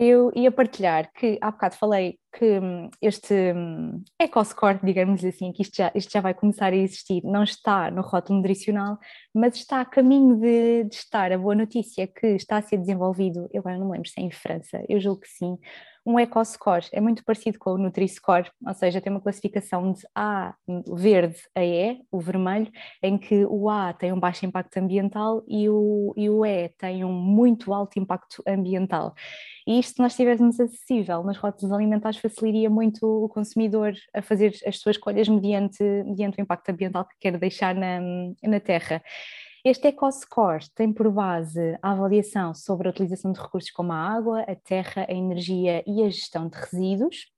Eu 0.00 0.30
ia 0.36 0.52
partilhar 0.52 1.10
que 1.12 1.36
há 1.42 1.50
bocado 1.50 1.74
falei 1.74 2.20
que 2.32 2.60
hum, 2.60 2.88
este 3.02 3.34
hum, 3.52 4.04
EcoScore, 4.20 4.78
digamos 4.84 5.24
assim, 5.24 5.52
que 5.52 5.62
isto 5.62 5.76
já, 5.76 5.90
isto 5.92 6.12
já 6.12 6.20
vai 6.20 6.32
começar 6.34 6.72
a 6.72 6.76
existir, 6.76 7.20
não 7.24 7.42
está 7.42 7.90
no 7.90 8.02
rótulo 8.02 8.38
nutricional, 8.38 8.96
mas 9.34 9.56
está 9.56 9.80
a 9.80 9.84
caminho 9.84 10.36
de, 10.36 10.84
de 10.84 10.94
estar. 10.94 11.32
A 11.32 11.38
boa 11.38 11.56
notícia 11.56 12.02
é 12.02 12.06
que 12.06 12.28
está 12.28 12.58
a 12.58 12.62
ser 12.62 12.78
desenvolvido, 12.78 13.48
eu 13.52 13.58
agora 13.58 13.76
não 13.76 13.86
me 13.86 13.92
lembro 13.94 14.08
se 14.08 14.20
é 14.20 14.22
em 14.22 14.30
França, 14.30 14.84
eu 14.88 15.00
julgo 15.00 15.22
que 15.22 15.28
sim, 15.28 15.58
um 16.08 16.18
EcoScore. 16.18 16.88
É 16.90 17.02
muito 17.02 17.22
parecido 17.22 17.58
com 17.58 17.72
o 17.72 17.78
Nutri-Score, 17.78 18.50
ou 18.66 18.72
seja, 18.72 18.98
tem 18.98 19.12
uma 19.12 19.20
classificação 19.20 19.92
de 19.92 20.00
A 20.14 20.54
verde 20.86 21.36
a 21.54 21.62
E, 21.62 22.00
o 22.10 22.18
vermelho, 22.18 22.72
em 23.02 23.18
que 23.18 23.44
o 23.44 23.68
A 23.68 23.92
tem 23.92 24.10
um 24.10 24.18
baixo 24.18 24.46
impacto 24.46 24.78
ambiental 24.78 25.44
e 25.46 25.68
o, 25.68 26.14
e 26.16 26.30
o 26.30 26.46
E 26.46 26.70
tem 26.70 27.04
um 27.04 27.12
muito 27.12 27.74
alto 27.74 27.98
impacto 27.98 28.42
ambiental. 28.48 29.14
E 29.66 29.78
isto, 29.78 29.96
se 29.96 30.02
nós 30.02 30.16
tivéssemos 30.16 30.58
acessível 30.58 31.22
nas 31.22 31.36
rotas 31.36 31.70
alimentares, 31.70 32.18
facilitaria 32.18 32.70
muito 32.70 33.04
o 33.06 33.28
consumidor 33.28 33.92
a 34.14 34.22
fazer 34.22 34.54
as 34.66 34.78
suas 34.78 34.96
escolhas 34.96 35.28
mediante, 35.28 35.82
mediante 36.06 36.40
o 36.40 36.42
impacto 36.42 36.70
ambiental 36.70 37.04
que 37.04 37.16
quer 37.20 37.36
deixar 37.36 37.74
na, 37.74 38.00
na 38.42 38.60
terra. 38.60 39.02
Este 39.70 39.88
EcoScore 39.88 40.70
tem 40.74 40.90
por 40.90 41.12
base 41.12 41.78
a 41.82 41.90
avaliação 41.90 42.54
sobre 42.54 42.88
a 42.88 42.90
utilização 42.90 43.32
de 43.32 43.38
recursos 43.38 43.70
como 43.70 43.92
a 43.92 43.96
água, 43.96 44.40
a 44.40 44.56
terra, 44.56 45.04
a 45.06 45.12
energia 45.12 45.84
e 45.86 46.02
a 46.02 46.08
gestão 46.08 46.48
de 46.48 46.56
resíduos. 46.56 47.30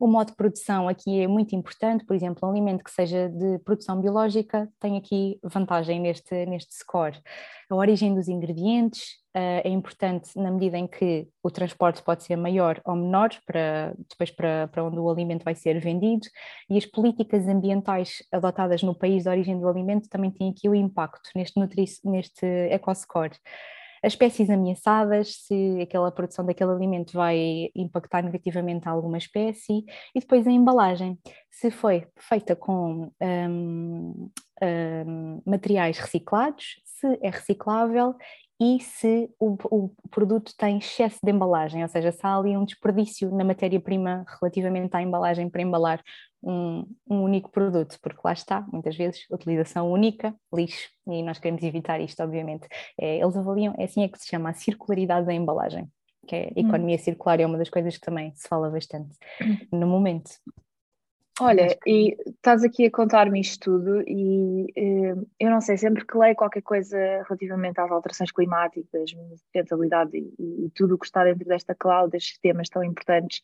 O 0.00 0.06
modo 0.06 0.28
de 0.28 0.34
produção 0.34 0.88
aqui 0.88 1.20
é 1.20 1.28
muito 1.28 1.54
importante, 1.54 2.06
por 2.06 2.16
exemplo, 2.16 2.48
um 2.48 2.50
alimento 2.50 2.82
que 2.82 2.90
seja 2.90 3.28
de 3.28 3.58
produção 3.58 4.00
biológica 4.00 4.66
tem 4.80 4.96
aqui 4.96 5.38
vantagem 5.44 6.00
neste, 6.00 6.46
neste 6.46 6.74
score. 6.74 7.20
A 7.68 7.74
origem 7.76 8.14
dos 8.14 8.26
ingredientes 8.26 9.02
uh, 9.36 9.60
é 9.62 9.68
importante 9.68 10.30
na 10.38 10.50
medida 10.50 10.78
em 10.78 10.86
que 10.86 11.28
o 11.42 11.50
transporte 11.50 12.02
pode 12.02 12.24
ser 12.24 12.36
maior 12.36 12.80
ou 12.86 12.96
menor 12.96 13.28
para, 13.44 13.94
depois 14.08 14.30
para, 14.30 14.68
para 14.68 14.82
onde 14.82 14.98
o 14.98 15.10
alimento 15.10 15.44
vai 15.44 15.54
ser 15.54 15.78
vendido 15.78 16.26
e 16.70 16.78
as 16.78 16.86
políticas 16.86 17.46
ambientais 17.46 18.22
adotadas 18.32 18.82
no 18.82 18.94
país 18.94 19.24
de 19.24 19.28
origem 19.28 19.60
do 19.60 19.68
alimento 19.68 20.08
também 20.08 20.30
têm 20.30 20.48
aqui 20.48 20.66
o 20.66 20.74
impacto 20.74 21.28
neste, 21.36 21.60
nutri 21.60 21.84
neste 22.06 22.46
EcoScore 22.46 23.36
as 24.02 24.12
espécies 24.12 24.48
ameaçadas, 24.48 25.34
se 25.46 25.78
aquela 25.80 26.10
produção 26.10 26.44
daquele 26.44 26.70
alimento 26.70 27.12
vai 27.12 27.68
impactar 27.74 28.22
negativamente 28.22 28.88
alguma 28.88 29.18
espécie, 29.18 29.84
e 30.14 30.20
depois 30.20 30.46
a 30.46 30.50
embalagem, 30.50 31.18
se 31.50 31.70
foi 31.70 32.06
feita 32.16 32.56
com 32.56 33.10
um, 33.20 34.30
um, 34.62 35.42
materiais 35.44 35.98
reciclados, 35.98 36.80
se 36.84 37.06
é 37.22 37.30
reciclável 37.30 38.14
e 38.60 38.78
se 38.80 39.30
o, 39.38 39.56
o, 39.70 39.90
produto 40.10 40.52
tem 40.56 40.76
excesso 40.76 41.18
de 41.22 41.32
embalagem, 41.32 41.82
ou 41.82 41.88
seja, 41.88 42.12
se 42.12 42.20
há 42.22 42.36
ali 42.36 42.54
um 42.56 42.64
desperdício 42.64 43.34
na 43.34 43.42
matéria-prima 43.42 44.24
relativamente 44.38 44.94
à 44.94 45.00
embalagem 45.00 45.48
para 45.48 45.62
embalar 45.62 46.02
um, 46.42 46.86
um, 47.08 47.22
único 47.22 47.50
produto, 47.50 47.98
porque 48.02 48.20
lá 48.24 48.32
está, 48.32 48.66
muitas 48.72 48.96
vezes, 48.96 49.26
utilização 49.30 49.90
única, 49.90 50.34
lixo, 50.52 50.88
e 51.06 51.22
nós 51.22 51.38
queremos 51.38 51.62
evitar 51.62 52.00
isto, 52.00 52.22
obviamente. 52.22 52.68
É, 52.98 53.18
eles 53.18 53.36
avaliam, 53.36 53.74
é 53.78 53.84
assim 53.84 54.02
é 54.02 54.08
que 54.08 54.18
se 54.18 54.28
chama 54.28 54.50
a 54.50 54.54
circularidade 54.54 55.26
da 55.26 55.34
embalagem, 55.34 55.88
que 56.26 56.36
é 56.36 56.44
a 56.44 56.48
hum. 56.48 56.68
economia 56.68 56.96
hum. 56.96 57.00
circular, 57.00 57.40
é 57.40 57.46
uma 57.46 57.58
das 57.58 57.70
coisas 57.70 57.96
que 57.96 58.04
também 58.04 58.34
se 58.34 58.48
fala 58.48 58.70
bastante 58.70 59.16
no 59.72 59.86
momento. 59.86 60.30
Olha, 61.40 61.74
e 61.86 62.14
estás 62.26 62.62
aqui 62.62 62.84
a 62.84 62.90
contar-me 62.90 63.40
isto 63.40 63.78
tudo 63.78 64.02
e 64.06 64.66
eh, 64.76 65.14
eu 65.40 65.50
não 65.50 65.62
sei, 65.62 65.78
sempre 65.78 66.04
que 66.04 66.18
leio 66.18 66.36
qualquer 66.36 66.60
coisa 66.60 66.98
relativamente 67.26 67.80
às 67.80 67.90
alterações 67.90 68.30
climáticas, 68.30 69.10
sustentabilidade 69.10 70.18
e, 70.18 70.66
e 70.66 70.70
tudo 70.74 70.96
o 70.96 70.98
que 70.98 71.06
está 71.06 71.24
dentro 71.24 71.46
desta 71.46 71.74
cloud, 71.74 72.10
destes 72.10 72.38
temas 72.40 72.68
tão 72.68 72.84
importantes, 72.84 73.40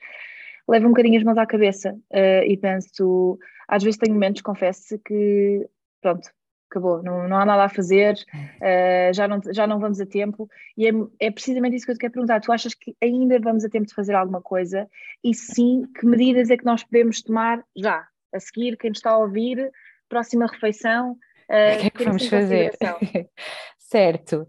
levo 0.68 0.86
um 0.86 0.90
bocadinho 0.90 1.18
as 1.18 1.24
mãos 1.24 1.38
à 1.38 1.46
cabeça 1.46 1.92
uh, 1.92 2.44
e 2.44 2.56
penso, 2.56 3.38
às 3.68 3.82
vezes 3.82 3.98
tenho 3.98 4.14
momentos, 4.14 4.42
confesso 4.42 4.98
que, 5.04 5.68
pronto, 6.00 6.28
acabou, 6.70 7.02
não, 7.02 7.28
não 7.28 7.36
há 7.36 7.44
nada 7.44 7.64
a 7.64 7.68
fazer, 7.68 8.14
uh, 8.34 9.14
já, 9.14 9.28
não, 9.28 9.40
já 9.52 9.66
não 9.66 9.78
vamos 9.78 10.00
a 10.00 10.06
tempo, 10.06 10.48
e 10.76 10.86
é, 10.86 10.92
é, 11.20 11.30
precisamente 11.30 11.76
isso 11.76 11.86
que 11.86 11.92
eu 11.92 11.96
te 11.96 12.00
quero 12.00 12.12
perguntar. 12.12 12.40
Tu 12.40 12.52
achas 12.52 12.74
que 12.74 12.94
ainda 13.02 13.38
vamos 13.40 13.64
a 13.64 13.68
tempo 13.68 13.86
de 13.86 13.94
fazer 13.94 14.14
alguma 14.14 14.42
coisa? 14.42 14.88
E 15.24 15.34
sim, 15.34 15.84
que 15.98 16.06
medidas 16.06 16.50
é 16.50 16.56
que 16.56 16.64
nós 16.64 16.82
podemos 16.84 17.22
tomar 17.22 17.62
já, 17.76 18.06
a 18.32 18.40
seguir, 18.40 18.76
quem 18.76 18.90
nos 18.90 18.98
está 18.98 19.10
a 19.10 19.18
ouvir, 19.18 19.70
próxima 20.08 20.46
refeição? 20.46 21.12
Uh, 21.48 21.76
o 21.76 21.80
que 21.80 21.86
é 21.86 21.90
que 21.90 22.04
vamos 22.04 22.26
fazer? 22.28 22.72
certo. 23.78 24.48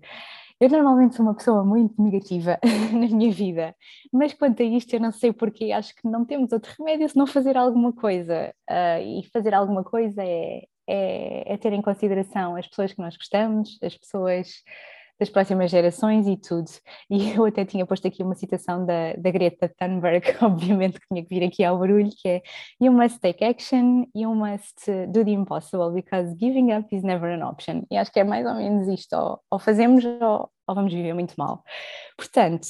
Eu 0.59 0.69
normalmente 0.69 1.15
sou 1.15 1.25
uma 1.25 1.35
pessoa 1.35 1.63
muito 1.63 2.01
negativa 2.01 2.57
na 2.91 3.07
minha 3.07 3.31
vida, 3.31 3.75
mas 4.11 4.33
quanto 4.33 4.63
a 4.63 4.65
isto 4.65 4.91
eu 4.93 4.99
não 4.99 5.11
sei 5.11 5.31
porque, 5.31 5.71
acho 5.71 5.95
que 5.95 6.07
não 6.07 6.25
temos 6.25 6.51
outro 6.51 6.73
remédio 6.79 7.07
se 7.07 7.15
não 7.15 7.27
fazer 7.27 7.55
alguma 7.55 7.93
coisa. 7.93 8.53
Uh, 8.69 9.19
e 9.19 9.29
fazer 9.31 9.53
alguma 9.53 9.83
coisa 9.83 10.23
é, 10.23 10.63
é, 10.87 11.53
é 11.53 11.57
ter 11.57 11.73
em 11.73 11.81
consideração 11.81 12.55
as 12.55 12.67
pessoas 12.67 12.91
que 12.91 13.01
nós 13.01 13.15
gostamos, 13.15 13.77
as 13.83 13.95
pessoas 13.95 14.63
das 15.19 15.29
próximas 15.29 15.71
gerações 15.71 16.27
e 16.27 16.37
tudo. 16.37 16.69
E 17.09 17.31
eu 17.37 17.45
até 17.45 17.65
tinha 17.65 17.85
posto 17.85 18.07
aqui 18.07 18.23
uma 18.23 18.35
citação 18.35 18.85
da, 18.85 19.13
da 19.13 19.31
Greta 19.31 19.71
Thunberg, 19.79 20.23
obviamente 20.41 20.99
que 20.99 21.07
tinha 21.07 21.23
que 21.23 21.29
vir 21.29 21.45
aqui 21.45 21.63
ao 21.63 21.77
barulho, 21.77 22.09
que 22.09 22.27
é 22.27 22.41
You 22.81 22.91
must 22.91 23.19
take 23.19 23.43
action, 23.43 24.05
you 24.15 24.33
must 24.33 24.85
do 25.09 25.23
the 25.23 25.31
impossible, 25.31 25.91
because 25.91 26.35
giving 26.39 26.71
up 26.73 26.93
is 26.95 27.03
never 27.03 27.29
an 27.31 27.47
option. 27.47 27.83
E 27.89 27.97
acho 27.97 28.11
que 28.11 28.19
é 28.19 28.23
mais 28.23 28.45
ou 28.45 28.55
menos 28.55 28.87
isto, 28.87 29.13
ou, 29.15 29.39
ou 29.51 29.59
fazemos 29.59 30.03
ou, 30.05 30.49
ou, 30.67 30.75
vamos 30.75 30.93
viver 30.93 31.13
muito 31.13 31.33
mal. 31.37 31.63
Portanto, 32.17 32.67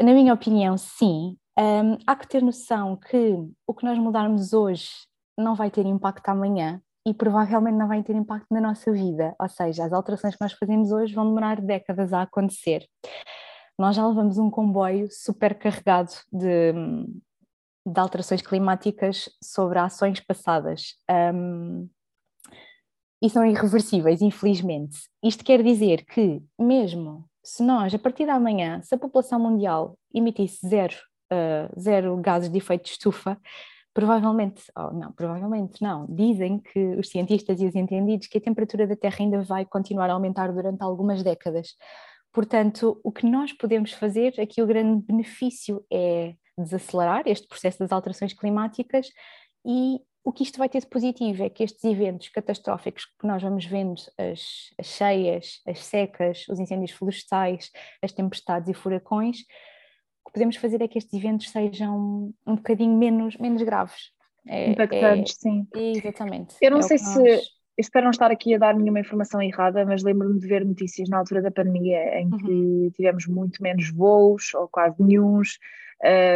na 0.00 0.12
minha 0.12 0.32
opinião, 0.32 0.78
sim, 0.78 1.36
um, 1.58 1.98
há 2.06 2.14
que 2.14 2.28
ter 2.28 2.42
noção 2.42 2.96
que 2.96 3.34
o 3.66 3.74
que 3.74 3.84
nós 3.84 3.98
mudarmos 3.98 4.52
hoje 4.52 4.88
não 5.36 5.54
vai 5.54 5.70
ter 5.70 5.86
impacto 5.86 6.28
amanhã, 6.28 6.80
e 7.08 7.14
provavelmente 7.14 7.76
não 7.76 7.88
vai 7.88 8.02
ter 8.02 8.14
impacto 8.14 8.46
na 8.50 8.60
nossa 8.60 8.92
vida. 8.92 9.34
Ou 9.40 9.48
seja, 9.48 9.84
as 9.84 9.92
alterações 9.92 10.36
que 10.36 10.42
nós 10.42 10.52
fazemos 10.52 10.92
hoje 10.92 11.14
vão 11.14 11.26
demorar 11.26 11.58
décadas 11.58 12.12
a 12.12 12.22
acontecer. 12.22 12.86
Nós 13.78 13.96
já 13.96 14.06
levamos 14.06 14.36
um 14.36 14.50
comboio 14.50 15.08
super 15.10 15.54
carregado 15.54 16.10
de, 16.30 16.72
de 17.86 17.98
alterações 17.98 18.42
climáticas 18.42 19.30
sobre 19.42 19.78
ações 19.78 20.20
passadas. 20.20 20.96
Um, 21.10 21.88
e 23.22 23.30
são 23.30 23.44
irreversíveis, 23.44 24.20
infelizmente. 24.20 24.98
Isto 25.24 25.44
quer 25.44 25.62
dizer 25.62 26.04
que, 26.04 26.42
mesmo 26.58 27.24
se 27.42 27.62
nós, 27.62 27.94
a 27.94 27.98
partir 27.98 28.26
da 28.26 28.38
manhã, 28.38 28.82
se 28.82 28.94
a 28.94 28.98
população 28.98 29.40
mundial 29.40 29.98
emitisse 30.12 30.68
zero, 30.68 30.94
uh, 31.32 31.80
zero 31.80 32.16
gases 32.18 32.50
de 32.50 32.58
efeito 32.58 32.84
de 32.84 32.90
estufa, 32.90 33.40
provavelmente, 33.98 34.62
oh, 34.76 34.92
não, 34.92 35.10
provavelmente 35.10 35.82
não, 35.82 36.06
dizem 36.08 36.60
que 36.60 36.78
os 36.94 37.08
cientistas 37.08 37.60
e 37.60 37.66
os 37.66 37.74
entendidos 37.74 38.28
que 38.28 38.38
a 38.38 38.40
temperatura 38.40 38.86
da 38.86 38.94
Terra 38.94 39.16
ainda 39.18 39.42
vai 39.42 39.64
continuar 39.66 40.08
a 40.08 40.12
aumentar 40.12 40.52
durante 40.52 40.84
algumas 40.84 41.20
décadas. 41.24 41.74
Portanto, 42.32 43.00
o 43.02 43.10
que 43.10 43.26
nós 43.26 43.52
podemos 43.52 43.90
fazer, 43.90 44.40
aqui 44.40 44.62
o 44.62 44.68
grande 44.68 45.04
benefício 45.04 45.84
é 45.92 46.34
desacelerar 46.56 47.24
este 47.26 47.48
processo 47.48 47.80
das 47.80 47.90
alterações 47.90 48.32
climáticas 48.32 49.08
e 49.66 49.98
o 50.22 50.32
que 50.32 50.44
isto 50.44 50.58
vai 50.58 50.68
ter 50.68 50.78
de 50.78 50.86
positivo 50.86 51.42
é 51.42 51.50
que 51.50 51.64
estes 51.64 51.82
eventos 51.82 52.28
catastróficos 52.28 53.04
que 53.04 53.26
nós 53.26 53.42
vamos 53.42 53.64
vendo, 53.64 54.00
as, 54.16 54.70
as 54.78 54.86
cheias, 54.86 55.60
as 55.66 55.84
secas, 55.84 56.46
os 56.48 56.60
incêndios 56.60 56.92
florestais, 56.92 57.72
as 58.00 58.12
tempestades 58.12 58.68
e 58.68 58.74
furacões, 58.74 59.38
que 60.28 60.32
podemos 60.34 60.56
fazer 60.56 60.80
é 60.82 60.88
que 60.88 60.98
estes 60.98 61.12
eventos 61.14 61.50
sejam 61.50 62.32
um 62.46 62.56
bocadinho 62.56 62.96
menos, 62.96 63.36
menos 63.38 63.62
graves. 63.62 64.12
É, 64.46 64.70
Impactantes, 64.70 65.36
é, 65.36 65.40
sim. 65.40 65.66
Exatamente. 65.74 66.56
Eu 66.60 66.70
não 66.70 66.78
é 66.78 66.82
sei 66.82 66.98
se. 66.98 67.18
Nós... 67.18 67.58
Espero 67.76 68.04
não 68.04 68.10
estar 68.10 68.28
aqui 68.28 68.52
a 68.56 68.58
dar 68.58 68.74
nenhuma 68.74 68.98
informação 68.98 69.40
errada, 69.40 69.86
mas 69.86 70.02
lembro-me 70.02 70.40
de 70.40 70.48
ver 70.48 70.64
notícias 70.64 71.08
na 71.08 71.18
altura 71.18 71.40
da 71.40 71.50
pandemia 71.50 72.18
em 72.18 72.28
que 72.28 72.50
uhum. 72.50 72.90
tivemos 72.92 73.24
muito 73.28 73.62
menos 73.62 73.88
voos, 73.92 74.52
ou 74.54 74.66
quase 74.66 75.00
nenhums, 75.00 75.58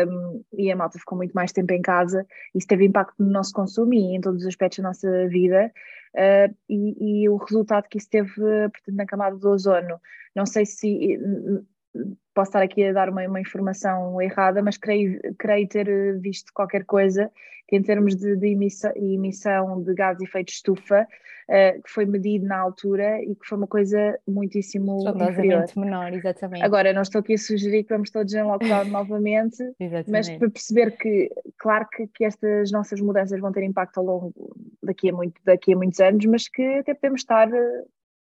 um, 0.07 0.45
e 0.57 0.71
a 0.71 0.77
malta 0.77 1.01
ficou 1.01 1.19
muito 1.19 1.33
mais 1.33 1.51
tempo 1.51 1.73
em 1.73 1.83
casa. 1.83 2.25
Isso 2.55 2.69
teve 2.69 2.85
impacto 2.85 3.15
no 3.19 3.31
nosso 3.31 3.53
consumo 3.53 3.93
e 3.93 4.17
em 4.17 4.21
todos 4.21 4.43
os 4.43 4.47
aspectos 4.47 4.79
da 4.79 4.89
nossa 4.89 5.29
vida. 5.29 5.73
Uh, 6.15 6.55
e, 6.69 7.23
e, 7.23 7.29
o 7.29 7.37
resultado 7.37 7.89
que 7.89 7.99
isso 7.99 8.09
teve, 8.09 8.33
portanto, 8.35 8.95
na 8.95 9.07
camada 9.07 9.37
do 9.37 9.51
ozono. 9.51 10.01
Não 10.37 10.47
sei 10.47 10.65
se 10.65 11.19
posso 12.35 12.49
estar 12.49 12.63
aqui 12.63 12.85
a 12.85 12.93
dar 12.93 13.09
uma, 13.09 13.27
uma, 13.27 13.41
informação 13.41 14.21
errada, 14.21 14.63
mas 14.63 14.77
creio, 14.77 15.21
creio 15.39 15.69
ter 15.69 16.19
visto 16.19 16.53
qualquer 16.55 16.85
coisa 16.85 17.31
que 17.69 17.77
em 17.77 17.83
termos 17.83 18.17
de, 18.17 18.37
de 18.37 18.49
emissão, 18.49 18.93
emissão, 18.97 19.83
de 19.83 19.95
gás 19.95 20.17
de 20.19 20.25
efeito 20.25 20.49
de 20.49 20.53
estufa, 20.53 21.07
uh, 21.49 21.83
que 21.83 21.91
foi 21.91 22.05
medido 22.05 22.47
na 22.47 22.59
altura 22.59 23.23
e 23.23 23.35
que 23.35 23.47
foi 23.47 23.59
uma 23.59 23.67
coisa 23.67 24.19
muitíssimo 24.27 24.99
inferior. 25.09 25.65
menor, 25.77 26.13
exatamente. 26.13 26.65
Agora, 26.65 26.93
não 26.93 27.03
estou 27.03 27.21
aqui 27.21 27.35
a 27.35 27.39
sugerir 27.39 27.85
que 27.85 27.95
vamos 27.95 28.11
todos 28.11 28.33
em 28.35 28.43
lockdown 28.43 28.85
novamente, 28.93 29.63
mas 30.09 30.29
para 30.31 30.51
perceber 30.51 30.97
que, 30.97 31.31
claro 31.59 31.87
que, 31.91 32.07
que 32.09 32.25
estas 32.25 32.71
nossas 32.73 33.01
mudanças 33.01 33.41
vão 33.41 33.53
ter 33.53 33.63
impacto 33.63 33.99
ao 33.99 34.05
longo 34.05 34.33
daqui 34.83 35.11
a, 35.11 35.13
muito, 35.13 35.41
daqui 35.45 35.73
a 35.73 35.77
muitos 35.77 36.01
anos, 36.01 36.25
mas 36.27 36.49
que 36.49 36.63
até 36.63 36.95
podemos 36.95 37.21
estar 37.21 37.49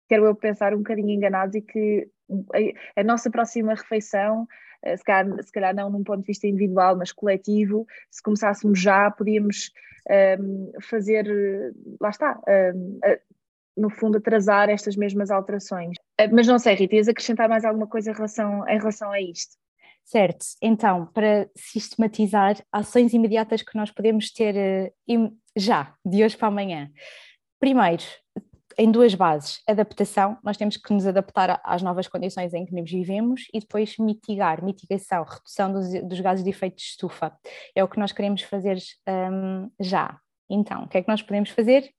quero 0.07 0.25
eu 0.25 0.35
pensar 0.35 0.73
um 0.73 0.77
bocadinho 0.77 1.09
enganados 1.09 1.55
e 1.55 1.61
que 1.61 2.07
a, 2.53 3.01
a 3.01 3.03
nossa 3.03 3.29
próxima 3.29 3.73
refeição, 3.73 4.47
eh, 4.81 4.97
se 4.97 5.03
calhar, 5.03 5.43
se 5.43 5.51
calhar, 5.51 5.75
não 5.75 5.89
num 5.89 6.03
ponto 6.03 6.21
de 6.21 6.27
vista 6.27 6.47
individual, 6.47 6.95
mas 6.95 7.11
coletivo, 7.11 7.85
se 8.09 8.21
começássemos 8.21 8.79
já, 8.79 9.09
podíamos 9.11 9.71
um, 10.09 10.13
ehm, 10.13 10.71
fazer, 10.81 11.25
lá 11.99 12.09
está, 12.09 12.39
um, 12.47 12.99
ehm, 13.03 13.19
no 13.77 13.89
fundo 13.89 14.17
atrasar 14.17 14.69
estas 14.69 14.95
mesmas 14.95 15.29
alterações. 15.29 15.97
Eh, 16.17 16.27
mas 16.27 16.47
não 16.47 16.57
sei, 16.59 16.75
Rita, 16.75 16.95
ias 16.95 17.07
acrescentar 17.07 17.49
mais 17.49 17.65
alguma 17.65 17.87
coisa 17.87 18.11
em 18.11 18.13
relação, 18.13 18.67
em 18.67 18.77
relação 18.77 19.11
a 19.11 19.19
isto? 19.19 19.57
Certo, 20.03 20.45
então, 20.61 21.07
para 21.07 21.49
sistematizar 21.55 22.63
ações 22.71 23.11
imediatas 23.11 23.63
que 23.63 23.75
nós 23.75 23.89
podemos 23.89 24.31
ter 24.31 24.93
já, 25.57 25.95
de 26.05 26.23
hoje 26.23 26.37
para 26.37 26.47
amanhã. 26.47 26.91
Primeiro, 27.59 28.03
em 28.77 28.91
duas 28.91 29.15
bases. 29.15 29.61
Adaptação, 29.67 30.37
nós 30.43 30.57
temos 30.57 30.77
que 30.77 30.93
nos 30.93 31.05
adaptar 31.05 31.61
às 31.63 31.81
novas 31.81 32.07
condições 32.07 32.53
em 32.53 32.65
que 32.65 32.73
nos 32.73 32.89
vivemos 32.89 33.47
e 33.53 33.59
depois 33.59 33.97
mitigar, 33.97 34.63
mitigação, 34.63 35.23
redução 35.23 35.71
dos, 35.71 35.93
dos 36.03 36.19
gases 36.19 36.43
de 36.43 36.49
efeito 36.49 36.75
de 36.75 36.83
estufa. 36.83 37.31
É 37.73 37.83
o 37.83 37.87
que 37.87 37.99
nós 37.99 38.11
queremos 38.11 38.41
fazer 38.41 38.77
um, 39.07 39.69
já. 39.79 40.19
Então, 40.49 40.83
o 40.83 40.87
que 40.87 40.97
é 40.97 41.01
que 41.01 41.07
nós 41.07 41.21
podemos 41.21 41.49
fazer 41.49 41.89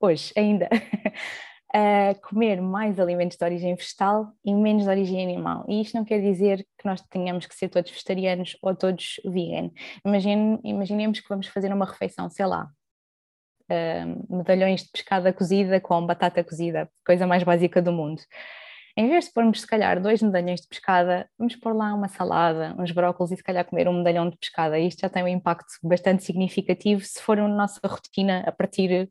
hoje 0.00 0.32
ainda? 0.36 0.68
uh, 1.74 2.20
comer 2.22 2.60
mais 2.60 2.98
alimentos 2.98 3.36
de 3.36 3.44
origem 3.44 3.74
vegetal 3.74 4.32
e 4.44 4.54
menos 4.54 4.84
de 4.84 4.90
origem 4.90 5.22
animal. 5.22 5.64
E 5.68 5.80
isto 5.80 5.96
não 5.96 6.04
quer 6.04 6.20
dizer 6.20 6.66
que 6.78 6.86
nós 6.86 7.00
tenhamos 7.02 7.46
que 7.46 7.54
ser 7.54 7.68
todos 7.68 7.90
vegetarianos 7.90 8.56
ou 8.62 8.74
todos 8.74 9.20
vegan. 9.24 9.70
Imagine, 10.04 10.58
imaginemos 10.64 11.20
que 11.20 11.28
vamos 11.28 11.46
fazer 11.46 11.72
uma 11.72 11.86
refeição, 11.86 12.28
sei 12.28 12.46
lá, 12.46 12.68
medalhões 14.28 14.82
de 14.82 14.90
pescada 14.90 15.32
cozida 15.32 15.80
com 15.80 16.04
batata 16.06 16.42
cozida, 16.44 16.88
coisa 17.04 17.26
mais 17.26 17.42
básica 17.42 17.80
do 17.80 17.92
mundo. 17.92 18.22
Em 18.96 19.08
vez 19.08 19.26
de 19.26 19.32
pormos, 19.32 19.60
se 19.60 19.66
calhar, 19.66 20.00
dois 20.00 20.20
medalhões 20.20 20.60
de 20.60 20.68
pescada, 20.68 21.28
vamos 21.38 21.56
pôr 21.56 21.74
lá 21.74 21.94
uma 21.94 22.08
salada, 22.08 22.74
uns 22.78 22.90
brócolis 22.90 23.32
e, 23.32 23.36
se 23.36 23.42
calhar, 23.42 23.64
comer 23.64 23.88
um 23.88 23.98
medalhão 23.98 24.28
de 24.28 24.36
pescada. 24.36 24.78
Isto 24.78 25.00
já 25.02 25.08
tem 25.08 25.22
um 25.22 25.28
impacto 25.28 25.66
bastante 25.82 26.24
significativo 26.24 27.00
se 27.02 27.22
for 27.22 27.38
a 27.38 27.48
nossa 27.48 27.80
rotina 27.86 28.42
a 28.46 28.52
partir 28.52 29.08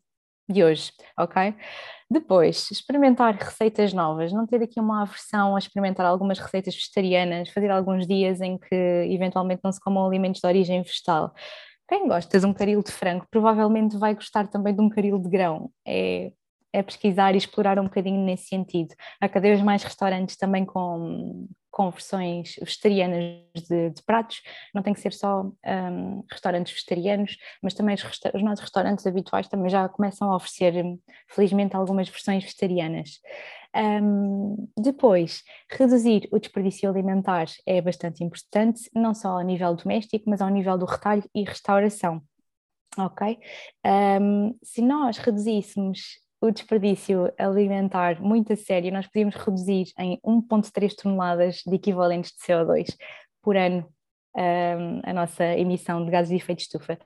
de 0.48 0.64
hoje, 0.64 0.92
ok? 1.18 1.54
Depois, 2.10 2.70
experimentar 2.70 3.34
receitas 3.36 3.92
novas, 3.92 4.32
não 4.32 4.46
ter 4.46 4.62
aqui 4.62 4.80
uma 4.80 5.02
aversão 5.02 5.54
a 5.54 5.58
experimentar 5.58 6.04
algumas 6.04 6.38
receitas 6.38 6.74
vegetarianas, 6.74 7.48
fazer 7.50 7.70
alguns 7.70 8.06
dias 8.06 8.40
em 8.40 8.58
que 8.58 8.74
eventualmente 9.08 9.60
não 9.62 9.72
se 9.72 9.80
comam 9.80 10.04
alimentos 10.04 10.40
de 10.40 10.46
origem 10.46 10.82
vegetal. 10.82 11.32
Quem 11.90 12.06
gosta 12.06 12.38
de 12.38 12.46
um 12.46 12.54
caril 12.54 12.82
de 12.84 12.92
frango 12.92 13.26
provavelmente 13.28 13.98
vai 13.98 14.14
gostar 14.14 14.46
também 14.46 14.72
de 14.72 14.80
um 14.80 14.88
caril 14.88 15.18
de 15.18 15.28
grão. 15.28 15.72
É, 15.84 16.32
é 16.72 16.82
pesquisar 16.82 17.34
e 17.34 17.38
explorar 17.38 17.78
um 17.78 17.84
bocadinho 17.84 18.24
nesse 18.24 18.48
sentido. 18.48 18.94
Há 19.20 19.28
cada 19.28 19.48
vez 19.48 19.60
mais 19.62 19.82
restaurantes 19.82 20.36
também 20.36 20.64
com, 20.64 21.48
com 21.70 21.90
versões 21.90 22.56
vegetarianas 22.56 23.42
de, 23.68 23.90
de, 23.90 24.02
pratos, 24.02 24.42
não 24.74 24.82
tem 24.82 24.92
que 24.92 25.00
ser 25.00 25.12
só 25.12 25.42
um, 25.42 26.24
restaurantes 26.30 26.72
vegetarianos, 26.72 27.36
mas 27.62 27.74
também 27.74 27.94
os, 27.94 28.02
os, 28.02 28.42
nossos 28.42 28.60
restaurantes 28.60 29.06
habituais 29.06 29.48
também 29.48 29.70
já 29.70 29.88
começam 29.88 30.30
a 30.30 30.36
oferecer, 30.36 30.74
felizmente, 31.28 31.76
algumas 31.76 32.08
versões 32.08 32.44
vegetarianas. 32.44 33.20
Um, 33.74 34.68
depois, 34.76 35.42
reduzir 35.70 36.28
o 36.32 36.38
desperdício 36.38 36.90
alimentar 36.90 37.46
é 37.64 37.80
bastante 37.80 38.24
importante, 38.24 38.90
não 38.94 39.14
só 39.14 39.38
ao 39.38 39.42
nível 39.42 39.74
doméstico, 39.74 40.28
mas 40.28 40.40
ao 40.40 40.48
nível 40.48 40.76
do 40.76 40.86
retalho 40.86 41.22
e 41.34 41.44
restauração. 41.44 42.20
Ok? 42.98 43.38
Um, 44.20 44.58
se 44.62 44.82
nós 44.82 45.18
reduzíssemos 45.18 46.18
o 46.40 46.50
desperdício 46.50 47.32
alimentar 47.38 48.20
muito 48.20 48.52
a 48.52 48.56
sério, 48.56 48.92
nós 48.92 49.06
podíamos 49.06 49.34
reduzir 49.34 49.92
em 49.98 50.18
1,3 50.24 50.94
toneladas 50.94 51.62
de 51.66 51.74
equivalentes 51.74 52.32
de 52.32 52.38
CO2 52.38 52.96
por 53.42 53.56
ano 53.56 53.86
um, 54.36 55.00
a 55.02 55.12
nossa 55.12 55.44
emissão 55.44 56.04
de 56.04 56.10
gases 56.10 56.30
de 56.30 56.36
efeito 56.36 56.58
de 56.58 56.64
estufa. 56.64 56.98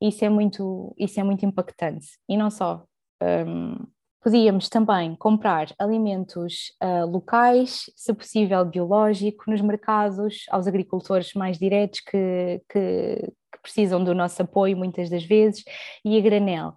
Isso 0.00 0.24
é 0.24 0.28
muito, 0.28 0.94
isso 0.98 1.20
é 1.20 1.22
muito 1.22 1.44
impactante. 1.44 2.06
E 2.28 2.36
não 2.36 2.50
só. 2.50 2.84
Um, 3.22 3.76
podíamos 4.22 4.68
também 4.68 5.16
comprar 5.16 5.68
alimentos 5.78 6.72
uh, 6.82 7.06
locais, 7.06 7.90
se 7.96 8.12
possível 8.12 8.64
biológico, 8.64 9.50
nos 9.50 9.62
mercados, 9.62 10.44
aos 10.50 10.66
agricultores 10.66 11.32
mais 11.32 11.58
diretos 11.58 12.00
que, 12.00 12.62
que, 12.68 13.32
que 13.52 13.58
precisam 13.62 14.02
do 14.04 14.14
nosso 14.14 14.42
apoio 14.42 14.76
muitas 14.76 15.08
das 15.08 15.24
vezes, 15.24 15.64
e 16.04 16.18
a 16.18 16.20
granel. 16.20 16.74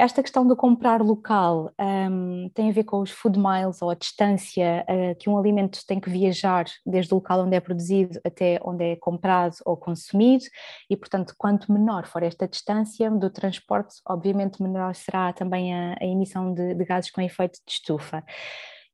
Esta 0.00 0.22
questão 0.22 0.46
do 0.46 0.54
comprar 0.54 1.02
local 1.02 1.72
um, 1.76 2.48
tem 2.54 2.70
a 2.70 2.72
ver 2.72 2.84
com 2.84 3.00
os 3.00 3.10
food 3.10 3.36
miles 3.36 3.82
ou 3.82 3.90
a 3.90 3.96
distância 3.96 4.86
uh, 4.88 5.18
que 5.18 5.28
um 5.28 5.36
alimento 5.36 5.84
tem 5.88 5.98
que 5.98 6.08
viajar 6.08 6.66
desde 6.86 7.12
o 7.12 7.16
local 7.16 7.40
onde 7.40 7.56
é 7.56 7.60
produzido 7.60 8.20
até 8.24 8.60
onde 8.62 8.84
é 8.84 8.94
comprado 8.94 9.56
ou 9.66 9.76
consumido, 9.76 10.44
e 10.88 10.96
portanto, 10.96 11.34
quanto 11.36 11.72
menor 11.72 12.06
for 12.06 12.22
esta 12.22 12.46
distância 12.46 13.10
do 13.10 13.28
transporte, 13.28 13.96
obviamente 14.08 14.62
menor 14.62 14.94
será 14.94 15.32
também 15.32 15.74
a, 15.74 15.96
a 16.00 16.06
emissão 16.06 16.54
de, 16.54 16.76
de 16.76 16.84
gases 16.84 17.10
com 17.10 17.20
efeito 17.20 17.58
de 17.66 17.72
estufa. 17.72 18.22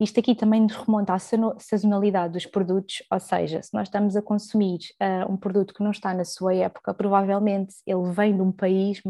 Isto 0.01 0.21
aqui 0.21 0.35
também 0.35 0.63
nos 0.63 0.75
remonta 0.75 1.13
à 1.15 1.19
sazonalidade 1.19 2.33
dos 2.33 2.47
produtos, 2.47 3.03
ou 3.13 3.21
seja, 3.21 3.63
se 3.63 3.75
nós 3.75 3.89
estamos 3.89 4.17
a 4.17 4.23
consumir 4.23 4.79
uh, 5.01 5.31
um 5.31 5.37
produto 5.37 5.75
que 5.75 5.85
não 5.85 5.91
está 5.91 6.13
na 6.15 6.25
sua 6.25 6.55
época, 6.55 6.95
provavelmente 6.95 7.75
ele 7.87 8.11
vem 8.11 8.35
de 8.35 8.43
um 8.43 8.51
país 8.51 9.01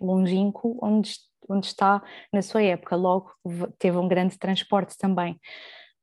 longínquo 0.00 0.78
onde, 0.82 1.12
onde 1.48 1.66
está 1.66 2.02
na 2.32 2.42
sua 2.42 2.62
época, 2.62 2.96
logo 2.96 3.32
teve 3.78 3.96
um 3.96 4.08
grande 4.08 4.38
transporte 4.38 4.96
também. 4.96 5.38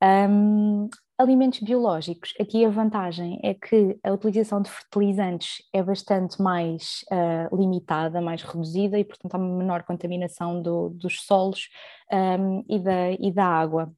Um, 0.01 0.89
alimentos 1.17 1.59
biológicos, 1.59 2.33
aqui 2.39 2.63
a 2.63 2.69
vantagem 2.69 3.39
é 3.43 3.53
que 3.53 3.99
a 4.01 4.13
utilização 4.13 4.61
de 4.61 4.69
fertilizantes 4.69 5.57
é 5.73 5.83
bastante 5.83 6.41
mais 6.41 7.03
uh, 7.11 7.55
limitada, 7.55 8.21
mais 8.21 8.41
reduzida 8.41 8.97
e, 8.97 9.03
portanto, 9.03 9.35
há 9.35 9.37
uma 9.37 9.57
menor 9.57 9.83
contaminação 9.83 10.61
do, 10.61 10.89
dos 10.89 11.21
solos 11.23 11.67
um, 12.11 12.63
e, 12.69 12.79
da, 12.79 13.11
e 13.11 13.31
da 13.31 13.45
água 13.45 13.91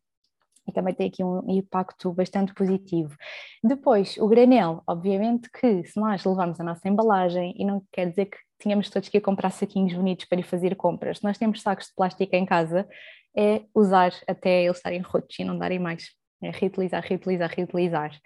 e 0.67 0.71
também 0.71 0.93
tem 0.93 1.07
aqui 1.07 1.23
um 1.23 1.43
impacto 1.49 2.11
bastante 2.13 2.53
positivo. 2.53 3.15
Depois, 3.63 4.17
o 4.17 4.27
granel, 4.27 4.81
obviamente 4.87 5.49
que 5.51 5.83
se 5.83 5.99
nós 5.99 6.23
levarmos 6.23 6.59
a 6.59 6.63
nossa 6.63 6.87
embalagem, 6.87 7.53
e 7.57 7.65
não 7.65 7.83
quer 7.91 8.09
dizer 8.09 8.25
que 8.27 8.37
tínhamos 8.61 8.89
todos 8.89 9.09
que 9.09 9.17
ir 9.17 9.21
comprar 9.21 9.51
saquinhos 9.51 9.93
bonitos 9.93 10.25
para 10.25 10.39
ir 10.39 10.43
fazer 10.43 10.75
compras, 10.75 11.17
se 11.17 11.23
nós 11.23 11.37
temos 11.37 11.61
sacos 11.61 11.87
de 11.87 11.95
plástico 11.95 12.35
em 12.35 12.45
casa, 12.45 12.87
é 13.35 13.63
usar 13.73 14.13
até 14.27 14.63
eles 14.63 14.77
estarem 14.77 15.01
rotos 15.01 15.37
e 15.39 15.43
não 15.43 15.57
darem 15.57 15.79
mais. 15.79 16.09
É 16.43 16.49
reutilizar, 16.49 17.03
reutilizar, 17.03 17.51
reutilizar. 17.55 18.19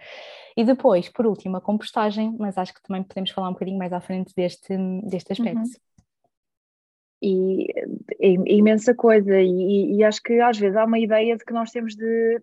E 0.55 0.63
depois, 0.63 1.09
por 1.09 1.27
último, 1.27 1.57
a 1.57 1.61
compostagem, 1.61 2.33
mas 2.39 2.57
acho 2.57 2.73
que 2.73 2.81
também 2.81 3.03
podemos 3.03 3.29
falar 3.31 3.49
um 3.49 3.53
bocadinho 3.53 3.77
mais 3.77 3.91
à 3.91 3.99
frente 3.99 4.33
deste, 4.33 4.73
deste 5.03 5.33
aspecto. 5.33 5.59
Uhum 5.59 5.85
e 7.21 7.67
é, 8.19 8.29
imensa 8.53 8.93
coisa. 8.93 9.41
E, 9.41 9.97
e, 9.97 10.03
acho 10.03 10.21
que 10.21 10.39
às 10.39 10.57
vezes 10.57 10.77
há 10.77 10.85
uma 10.85 10.99
ideia 10.99 11.35
de 11.35 11.43
que 11.43 11.53
nós 11.53 11.71
temos 11.71 11.95
de 11.95 12.41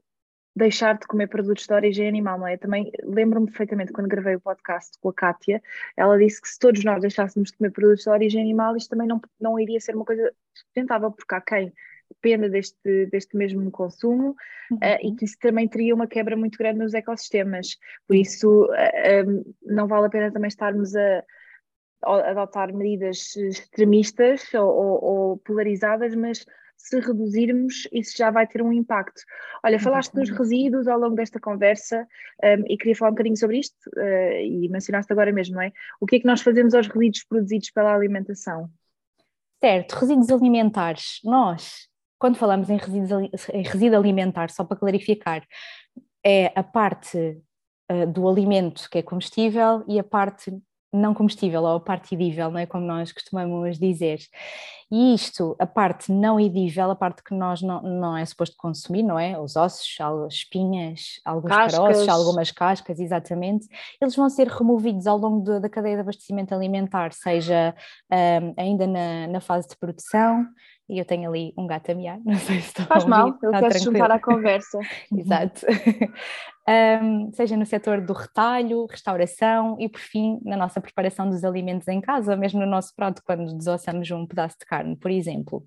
deixar 0.55 0.99
de 0.99 1.07
comer 1.07 1.29
produtos 1.29 1.67
de 1.67 1.73
origem 1.73 2.07
animal, 2.07 2.38
não 2.38 2.47
é? 2.47 2.57
Também 2.57 2.91
lembro-me 3.03 3.47
perfeitamente 3.47 3.93
quando 3.93 4.09
gravei 4.09 4.37
o 4.37 4.41
podcast 4.41 4.99
com 5.01 5.09
a 5.09 5.15
Kátia, 5.15 5.62
ela 5.97 6.19
disse 6.19 6.41
que 6.41 6.49
se 6.49 6.59
todos 6.59 6.85
nós 6.85 7.01
deixássemos 7.01 7.51
de 7.51 7.57
comer 7.57 7.71
produtos 7.71 8.05
de 8.05 8.11
origem 8.11 8.43
animal, 8.43 8.77
isto 8.77 8.91
também 8.91 9.09
não, 9.09 9.21
não 9.41 9.59
iria 9.59 9.81
ser 9.81 9.95
uma 9.95 10.05
coisa 10.05 10.33
sustentável, 10.55 11.11
porque 11.11 11.35
há 11.35 11.41
quem 11.41 11.73
dependa 12.12 12.49
deste, 12.49 13.07
deste 13.07 13.37
mesmo 13.37 13.71
consumo 13.71 14.37
uhum. 14.71 14.77
uh, 14.77 14.99
e 15.03 15.15
que 15.17 15.25
isso 15.25 15.38
também 15.41 15.67
teria 15.67 15.95
uma 15.95 16.07
quebra 16.07 16.37
muito 16.37 16.59
grande 16.59 16.79
nos 16.79 16.95
ecossistemas. 16.95 17.79
Por 18.07 18.17
isso, 18.17 18.67
uh, 18.67 18.75
eh, 18.75 19.25
um, 19.25 19.41
eh, 19.41 19.45
não 19.62 19.87
vale 19.87 20.07
a 20.07 20.11
pena 20.11 20.31
também 20.31 20.49
estarmos 20.49 20.95
a 20.95 21.25
adotar 22.05 22.75
medidas 22.75 23.37
extremistas 23.37 24.53
ou, 24.55 24.69
ou, 24.69 25.05
ou, 25.05 25.37
polarizadas, 25.38 26.15
mas 26.15 26.45
se 26.83 26.99
reduzirmos, 26.99 27.87
isso 27.92 28.16
já 28.16 28.31
vai 28.31 28.45
ter 28.45 28.61
um 28.61 28.73
impacto. 28.73 29.23
Olha, 29.64 29.79
falaste 29.79 30.12
dos 30.12 30.31
resíduos 30.31 30.88
ao 30.88 30.99
longo 30.99 31.14
desta 31.14 31.38
conversa 31.38 32.07
um, 32.42 32.64
e 32.66 32.77
queria 32.77 32.97
falar 32.97 33.11
um 33.11 33.14
bocadinho 33.14 33.37
sobre 33.37 33.61
isto, 33.61 33.77
uh, 33.97 34.40
e 34.40 34.68
mencionaste 34.68 35.12
agora 35.12 35.33
mesmo, 35.33 35.55
não 35.55 35.62
é? 35.62 35.73
O 36.01 36.07
que 36.07 36.16
é 36.16 36.21
que 36.21 36.27
nós 36.27 36.42
fazemos 36.42 36.75
aos 36.75 36.88
resíduos 36.88 37.25
produzidos 37.25 37.71
pela 37.71 37.95
alimentação? 37.95 38.68
Certo, 39.62 39.92
resíduos 39.92 40.31
alimentares. 40.31 41.21
Nós, 41.23 41.87
quando 42.18 42.37
falamos 42.37 42.68
em, 42.68 42.77
resíduos, 42.77 43.49
em 43.53 43.62
resíduo 43.62 43.97
alimentar, 43.97 44.51
só 44.51 44.64
para 44.64 44.77
clarificar, 44.77 45.47
é 46.27 46.53
a 46.59 46.64
parte 46.64 47.16
uh, 47.90 48.07
do 48.09 48.29
alimento 48.29 48.90
que 48.90 48.99
é 48.99 49.03
comestível 49.03 49.85
e 49.87 50.01
a 50.01 50.05
parte 50.05 50.51
não 50.92 51.14
combustível 51.14 51.62
ou 51.62 51.76
a 51.76 51.81
parte 51.81 52.14
edível, 52.14 52.50
não 52.50 52.59
é 52.59 52.66
como 52.66 52.87
nós 52.87 53.12
costumamos 53.12 53.78
dizer. 53.78 54.20
E 54.90 55.14
isto, 55.14 55.57
a 55.59 55.66
parte 55.66 56.12
não 56.12 56.38
edível, 56.38 56.90
a 56.90 56.94
parte 56.94 57.24
que 57.24 57.33
nós 57.33 57.62
não, 57.62 57.81
não 57.81 58.14
é 58.14 58.22
suposto 58.26 58.55
consumir, 58.59 59.02
não 59.02 59.18
é? 59.18 59.40
Os 59.40 59.57
ossos, 59.57 59.96
as 59.98 60.35
espinhas, 60.35 61.18
alguns 61.24 61.48
cascas. 61.48 61.78
caroços, 61.78 62.09
algumas 62.09 62.50
cascas, 62.50 63.00
exatamente, 63.00 63.66
eles 63.98 64.14
vão 64.14 64.28
ser 64.28 64.48
removidos 64.48 65.07
ao 65.07 65.16
longo 65.16 65.59
da 65.59 65.68
cadeia 65.70 65.94
de 65.94 66.02
abastecimento 66.02 66.55
alimentar, 66.55 67.14
seja 67.14 67.74
um, 68.12 68.55
ainda 68.59 68.87
na, 68.87 69.28
na 69.28 69.40
fase 69.40 69.66
de 69.68 69.76
produção, 69.78 70.46
e 70.88 70.99
eu 70.99 71.05
tenho 71.05 71.29
ali 71.29 71.53
um 71.57 71.66
gato 71.66 71.90
a 71.90 71.95
miar, 71.95 72.18
não 72.25 72.37
sei 72.37 72.61
se 72.61 72.68
estou 72.68 72.87
Faz 72.87 73.05
a 73.05 73.09
mal, 73.09 73.38
eu 73.42 73.51
quero 73.51 73.79
juntar 73.79 74.11
à 74.11 74.21
conversa. 74.21 74.79
Exato. 75.16 75.66
um, 77.03 77.33
seja 77.33 77.57
no 77.57 77.66
setor 77.66 78.01
do 78.01 78.12
retalho, 78.12 78.87
restauração 78.87 79.77
e, 79.79 79.88
por 79.88 80.01
fim, 80.01 80.38
na 80.45 80.57
nossa 80.57 80.81
preparação 80.81 81.29
dos 81.29 81.45
alimentos 81.45 81.88
em 81.88 82.01
casa, 82.01 82.37
mesmo 82.37 82.61
no 82.61 82.66
nosso 82.66 82.95
prato, 82.95 83.23
quando 83.25 83.57
desossamos 83.57 84.11
um 84.11 84.27
pedaço 84.27 84.57
de 84.59 84.66
carne, 84.66 84.97
por 84.97 85.11
exemplo. 85.11 85.64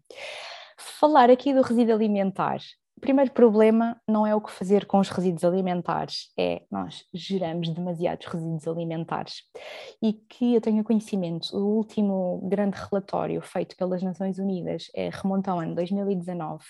Falar 0.77 1.29
aqui 1.29 1.53
do 1.53 1.61
resíduo 1.61 1.95
alimentar 1.95 2.59
o 2.97 3.01
primeiro 3.01 3.31
problema 3.31 3.99
não 4.07 4.25
é 4.25 4.33
o 4.33 4.39
que 4.39 4.51
fazer 4.51 4.85
com 4.85 4.99
os 4.99 5.09
resíduos 5.09 5.43
alimentares, 5.43 6.31
é 6.37 6.63
nós 6.71 7.03
geramos 7.13 7.69
demasiados 7.69 8.25
resíduos 8.25 8.67
alimentares. 8.67 9.43
E 10.01 10.13
que 10.13 10.55
eu 10.55 10.61
tenho 10.61 10.83
conhecimento, 10.83 11.55
o 11.55 11.75
último 11.77 12.41
grande 12.49 12.77
relatório 12.77 13.41
feito 13.41 13.75
pelas 13.75 14.01
Nações 14.01 14.39
Unidas 14.39 14.85
é 14.95 15.09
remonta 15.09 15.51
ao 15.51 15.59
ano 15.59 15.75
2019 15.75 16.63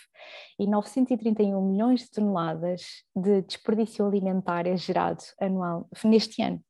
e 0.59 0.67
931 0.67 1.61
milhões 1.61 2.01
de 2.01 2.11
toneladas 2.11 2.81
de 3.15 3.43
desperdício 3.43 4.05
alimentar 4.05 4.65
é 4.65 4.75
gerado 4.75 5.23
anual 5.39 5.87
neste 6.03 6.41
ano. 6.41 6.64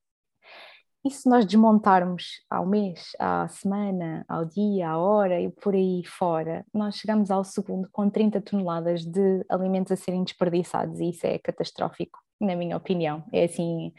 E 1.06 1.12
se 1.12 1.30
nós 1.30 1.46
desmontarmos 1.46 2.42
ao 2.50 2.66
mês, 2.66 3.12
à 3.20 3.48
semana, 3.48 4.26
ao 4.28 4.44
dia, 4.44 4.90
à 4.90 4.98
hora 4.98 5.40
e 5.40 5.52
por 5.52 5.76
aí 5.76 6.04
fora, 6.04 6.66
nós 6.74 6.96
chegamos 6.96 7.30
ao 7.30 7.44
segundo 7.44 7.88
com 7.92 8.10
30 8.10 8.42
toneladas 8.42 9.06
de 9.06 9.46
alimentos 9.48 9.92
a 9.92 9.96
serem 9.96 10.24
desperdiçados 10.24 11.00
e 11.00 11.12
isso 11.12 11.28
é 11.28 11.38
catastrófico, 11.38 12.18
na 12.42 12.56
minha 12.56 12.76
opinião. 12.76 13.24
É 13.32 13.44
assim 13.44 13.94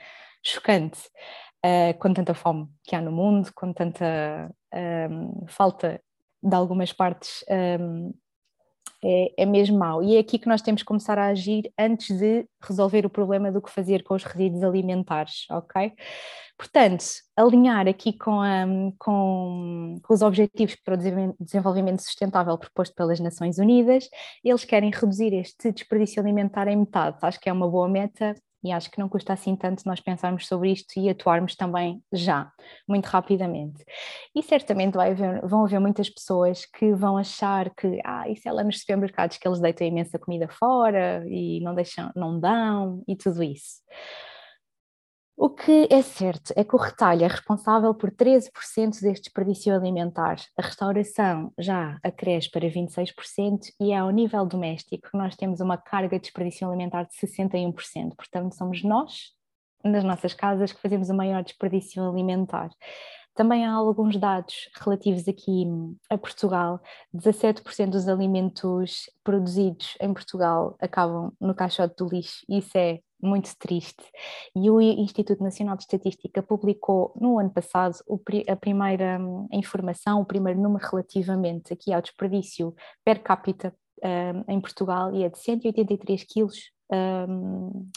chocante. 0.44 1.00
Uh, 1.64 1.96
com 1.98 2.12
tanta 2.12 2.34
fome 2.34 2.68
que 2.84 2.96
há 2.96 3.00
no 3.00 3.12
mundo, 3.12 3.50
com 3.54 3.72
tanta 3.72 4.52
um, 5.10 5.46
falta 5.46 6.00
de 6.42 6.54
algumas 6.54 6.92
partes 6.92 7.44
um, 7.80 8.12
é, 9.06 9.42
é 9.42 9.46
mesmo 9.46 9.78
mau. 9.78 10.02
E 10.02 10.16
é 10.16 10.18
aqui 10.18 10.38
que 10.38 10.48
nós 10.48 10.60
temos 10.60 10.82
que 10.82 10.86
começar 10.86 11.18
a 11.18 11.26
agir 11.26 11.72
antes 11.78 12.18
de 12.18 12.46
resolver 12.60 13.06
o 13.06 13.10
problema 13.10 13.52
do 13.52 13.62
que 13.62 13.70
fazer 13.70 14.02
com 14.02 14.14
os 14.14 14.24
resíduos 14.24 14.64
alimentares, 14.64 15.46
ok? 15.50 15.92
Portanto, 16.58 17.04
alinhar 17.36 17.86
aqui 17.86 18.14
com, 18.14 18.40
a, 18.40 18.64
com, 18.98 19.98
com, 20.02 20.14
os 20.14 20.22
Objetivos 20.22 20.74
para 20.76 20.94
o 20.94 21.34
Desenvolvimento 21.38 22.02
Sustentável 22.02 22.56
proposto 22.56 22.94
pelas 22.94 23.20
Nações 23.20 23.58
Unidas, 23.58 24.08
eles 24.42 24.64
querem 24.64 24.90
reduzir 24.90 25.34
este 25.34 25.70
desperdício 25.70 26.20
alimentar 26.20 26.66
em 26.66 26.76
metade. 26.76 27.18
Acho 27.22 27.38
que 27.38 27.48
é 27.48 27.52
uma 27.52 27.68
boa 27.68 27.88
meta 27.88 28.34
e 28.62 28.72
acho 28.72 28.90
que 28.90 28.98
não 28.98 29.08
custa 29.08 29.32
assim 29.32 29.54
tanto 29.54 29.82
nós 29.86 30.00
pensarmos 30.00 30.46
sobre 30.46 30.72
isto 30.72 30.98
e 30.98 31.08
atuarmos 31.08 31.54
também 31.54 32.02
já, 32.12 32.50
muito 32.88 33.06
rapidamente. 33.06 33.84
E 34.34 34.42
certamente 34.42 34.98
haver, 34.98 35.40
vão 35.46 35.64
haver 35.64 35.80
muitas 35.80 36.10
pessoas 36.10 36.66
que 36.66 36.92
vão 36.94 37.16
achar 37.16 37.70
que, 37.74 38.00
ah, 38.04 38.28
isso 38.28 38.48
é 38.48 38.52
lá 38.52 38.64
nos 38.64 38.80
supermercados 38.80 39.38
que 39.38 39.46
eles 39.46 39.60
deitam 39.60 39.86
imensa 39.86 40.18
comida 40.18 40.48
fora 40.48 41.24
e 41.28 41.60
não 41.60 41.74
deixam, 41.74 42.10
não 42.14 42.38
dão 42.38 43.02
e 43.06 43.16
tudo 43.16 43.42
isso. 43.42 43.82
O 45.38 45.50
que 45.50 45.86
é 45.90 46.00
certo 46.00 46.54
é 46.56 46.64
que 46.64 46.74
o 46.74 46.78
retalho 46.78 47.22
é 47.22 47.26
responsável 47.26 47.94
por 47.94 48.10
13% 48.10 49.02
deste 49.02 49.24
desperdício 49.24 49.74
alimentar, 49.74 50.36
a 50.56 50.62
restauração 50.62 51.52
já 51.58 51.98
acresce 52.02 52.50
para 52.50 52.66
26% 52.66 53.70
e 53.78 53.92
é 53.92 53.98
ao 53.98 54.08
nível 54.08 54.46
doméstico 54.46 55.10
que 55.10 55.18
nós 55.18 55.36
temos 55.36 55.60
uma 55.60 55.76
carga 55.76 56.16
de 56.16 56.22
desperdício 56.22 56.66
alimentar 56.66 57.02
de 57.02 57.14
61%. 57.14 58.16
Portanto, 58.16 58.54
somos 58.54 58.82
nós, 58.82 59.32
nas 59.84 60.02
nossas 60.02 60.32
casas, 60.32 60.72
que 60.72 60.80
fazemos 60.80 61.10
o 61.10 61.14
maior 61.14 61.44
desperdício 61.44 62.02
alimentar. 62.02 62.70
Também 63.34 63.66
há 63.66 63.72
alguns 63.74 64.16
dados 64.16 64.70
relativos 64.80 65.28
aqui 65.28 65.66
a 66.08 66.16
Portugal. 66.16 66.80
17% 67.14 67.90
dos 67.90 68.08
alimentos 68.08 69.10
produzidos 69.22 69.98
em 70.00 70.14
Portugal 70.14 70.74
acabam 70.80 71.30
no 71.38 71.54
caixote 71.54 71.94
do 71.98 72.08
lixo. 72.08 72.42
Isso 72.48 72.78
é 72.78 73.00
muito 73.26 73.56
triste. 73.58 74.02
E 74.54 74.70
o 74.70 74.80
Instituto 74.80 75.42
Nacional 75.42 75.76
de 75.76 75.82
Estatística 75.82 76.42
publicou 76.42 77.12
no 77.20 77.38
ano 77.38 77.50
passado 77.50 77.96
a 78.48 78.56
primeira 78.56 79.18
hum, 79.20 79.48
informação, 79.52 80.20
o 80.20 80.24
primeiro 80.24 80.60
número 80.60 80.86
relativamente 80.86 81.72
aqui 81.72 81.92
ao 81.92 82.00
desperdício 82.00 82.74
per 83.04 83.22
capita 83.22 83.74
um, 84.02 84.52
em 84.52 84.60
Portugal 84.60 85.14
e 85.14 85.24
é 85.24 85.28
de 85.28 85.38
183 85.38 86.24
quilos 86.24 86.70
um, 87.28 87.88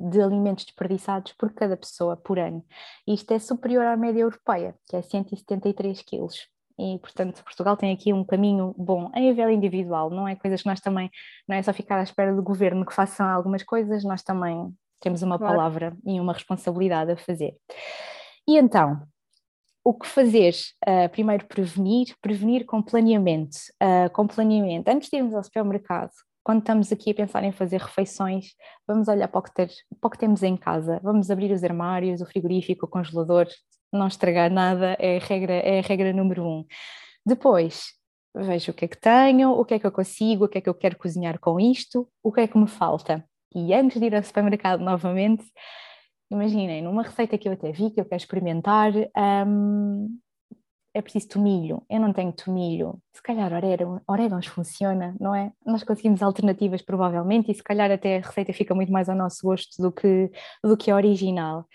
de 0.00 0.20
alimentos 0.20 0.64
desperdiçados 0.64 1.32
por 1.32 1.52
cada 1.52 1.76
pessoa 1.76 2.16
por 2.16 2.38
ano. 2.38 2.64
Isto 3.06 3.32
é 3.32 3.38
superior 3.38 3.84
à 3.84 3.96
média 3.96 4.20
europeia, 4.20 4.74
que 4.86 4.96
é 4.96 5.02
173 5.02 6.02
quilos. 6.02 6.48
E, 6.78 6.98
portanto, 7.00 7.42
Portugal 7.42 7.76
tem 7.76 7.92
aqui 7.92 8.12
um 8.12 8.24
caminho 8.24 8.74
bom 8.78 9.10
a 9.12 9.18
nível 9.18 9.50
individual, 9.50 10.10
não 10.10 10.28
é 10.28 10.36
coisas 10.36 10.62
que 10.62 10.68
nós 10.68 10.80
também, 10.80 11.10
não 11.48 11.56
é 11.56 11.62
só 11.62 11.72
ficar 11.72 11.98
à 11.98 12.02
espera 12.02 12.34
do 12.34 12.42
governo 12.42 12.86
que 12.86 12.94
façam 12.94 13.26
algumas 13.26 13.62
coisas, 13.64 14.04
nós 14.04 14.22
também 14.22 14.72
temos 15.00 15.22
uma 15.22 15.38
claro. 15.38 15.54
palavra 15.54 15.96
e 16.06 16.20
uma 16.20 16.32
responsabilidade 16.32 17.12
a 17.12 17.16
fazer. 17.16 17.56
E 18.46 18.56
então, 18.56 19.02
o 19.84 19.94
que 19.94 20.06
fazer? 20.06 20.54
Uh, 20.86 21.08
primeiro, 21.10 21.46
prevenir, 21.46 22.14
prevenir 22.20 22.66
com 22.66 22.82
planeamento. 22.82 23.56
Uh, 23.82 24.10
com 24.12 24.26
planeamento, 24.26 24.88
antes 24.88 25.08
de 25.08 25.16
irmos 25.16 25.34
ao 25.34 25.42
supermercado, 25.42 26.12
quando 26.44 26.60
estamos 26.60 26.90
aqui 26.90 27.10
a 27.10 27.14
pensar 27.14 27.44
em 27.44 27.52
fazer 27.52 27.80
refeições, 27.80 28.54
vamos 28.86 29.06
olhar 29.08 29.28
para 29.28 29.38
o 29.38 29.42
que, 29.42 29.52
ter, 29.52 29.68
para 30.00 30.08
o 30.08 30.10
que 30.10 30.18
temos 30.18 30.42
em 30.42 30.56
casa, 30.56 30.98
vamos 31.02 31.30
abrir 31.30 31.52
os 31.52 31.62
armários, 31.62 32.22
o 32.22 32.26
frigorífico, 32.26 32.86
o 32.86 32.88
congelador, 32.88 33.46
não 33.92 34.06
estragar 34.06 34.50
nada 34.50 34.96
é 34.98 35.16
a 35.16 35.20
regra, 35.20 35.54
é 35.54 35.78
a 35.78 35.82
regra 35.82 36.12
número 36.12 36.44
um. 36.46 36.64
Depois, 37.24 37.94
vejo 38.34 38.72
o 38.72 38.74
que 38.74 38.84
é 38.84 38.88
que 38.88 39.00
tenho, 39.00 39.50
o 39.52 39.64
que 39.64 39.74
é 39.74 39.78
que 39.78 39.86
eu 39.86 39.92
consigo, 39.92 40.44
o 40.44 40.48
que 40.48 40.58
é 40.58 40.60
que 40.60 40.68
eu 40.68 40.74
quero 40.74 40.98
cozinhar 40.98 41.38
com 41.38 41.58
isto, 41.58 42.08
o 42.22 42.32
que 42.32 42.40
é 42.40 42.46
que 42.46 42.58
me 42.58 42.68
falta. 42.68 43.24
E 43.54 43.72
antes 43.74 43.98
de 43.98 44.06
ir 44.06 44.14
ao 44.14 44.22
supermercado 44.22 44.80
novamente, 44.80 45.44
imaginem, 46.30 46.82
numa 46.82 47.02
receita 47.02 47.38
que 47.38 47.48
eu 47.48 47.52
até 47.52 47.72
vi, 47.72 47.90
que 47.90 48.00
eu 48.00 48.04
quero 48.04 48.20
experimentar, 48.20 48.92
hum, 49.46 50.18
é 50.94 51.02
preciso 51.02 51.28
tomilho, 51.28 51.82
eu 51.88 52.00
não 52.00 52.12
tenho 52.12 52.32
tomilho, 52.32 53.00
se 53.12 53.22
calhar 53.22 53.52
orégãos 54.06 54.46
funciona, 54.46 55.14
não 55.20 55.34
é? 55.34 55.52
Nós 55.64 55.84
conseguimos 55.84 56.22
alternativas 56.22 56.82
provavelmente 56.82 57.50
e 57.50 57.54
se 57.54 57.62
calhar 57.62 57.90
até 57.90 58.16
a 58.16 58.20
receita 58.20 58.52
fica 58.52 58.74
muito 58.74 58.92
mais 58.92 59.08
ao 59.08 59.16
nosso 59.16 59.46
gosto 59.46 59.80
do 59.80 59.92
que, 59.92 60.30
do 60.62 60.76
que 60.76 60.90
a 60.90 60.96
original. 60.96 61.66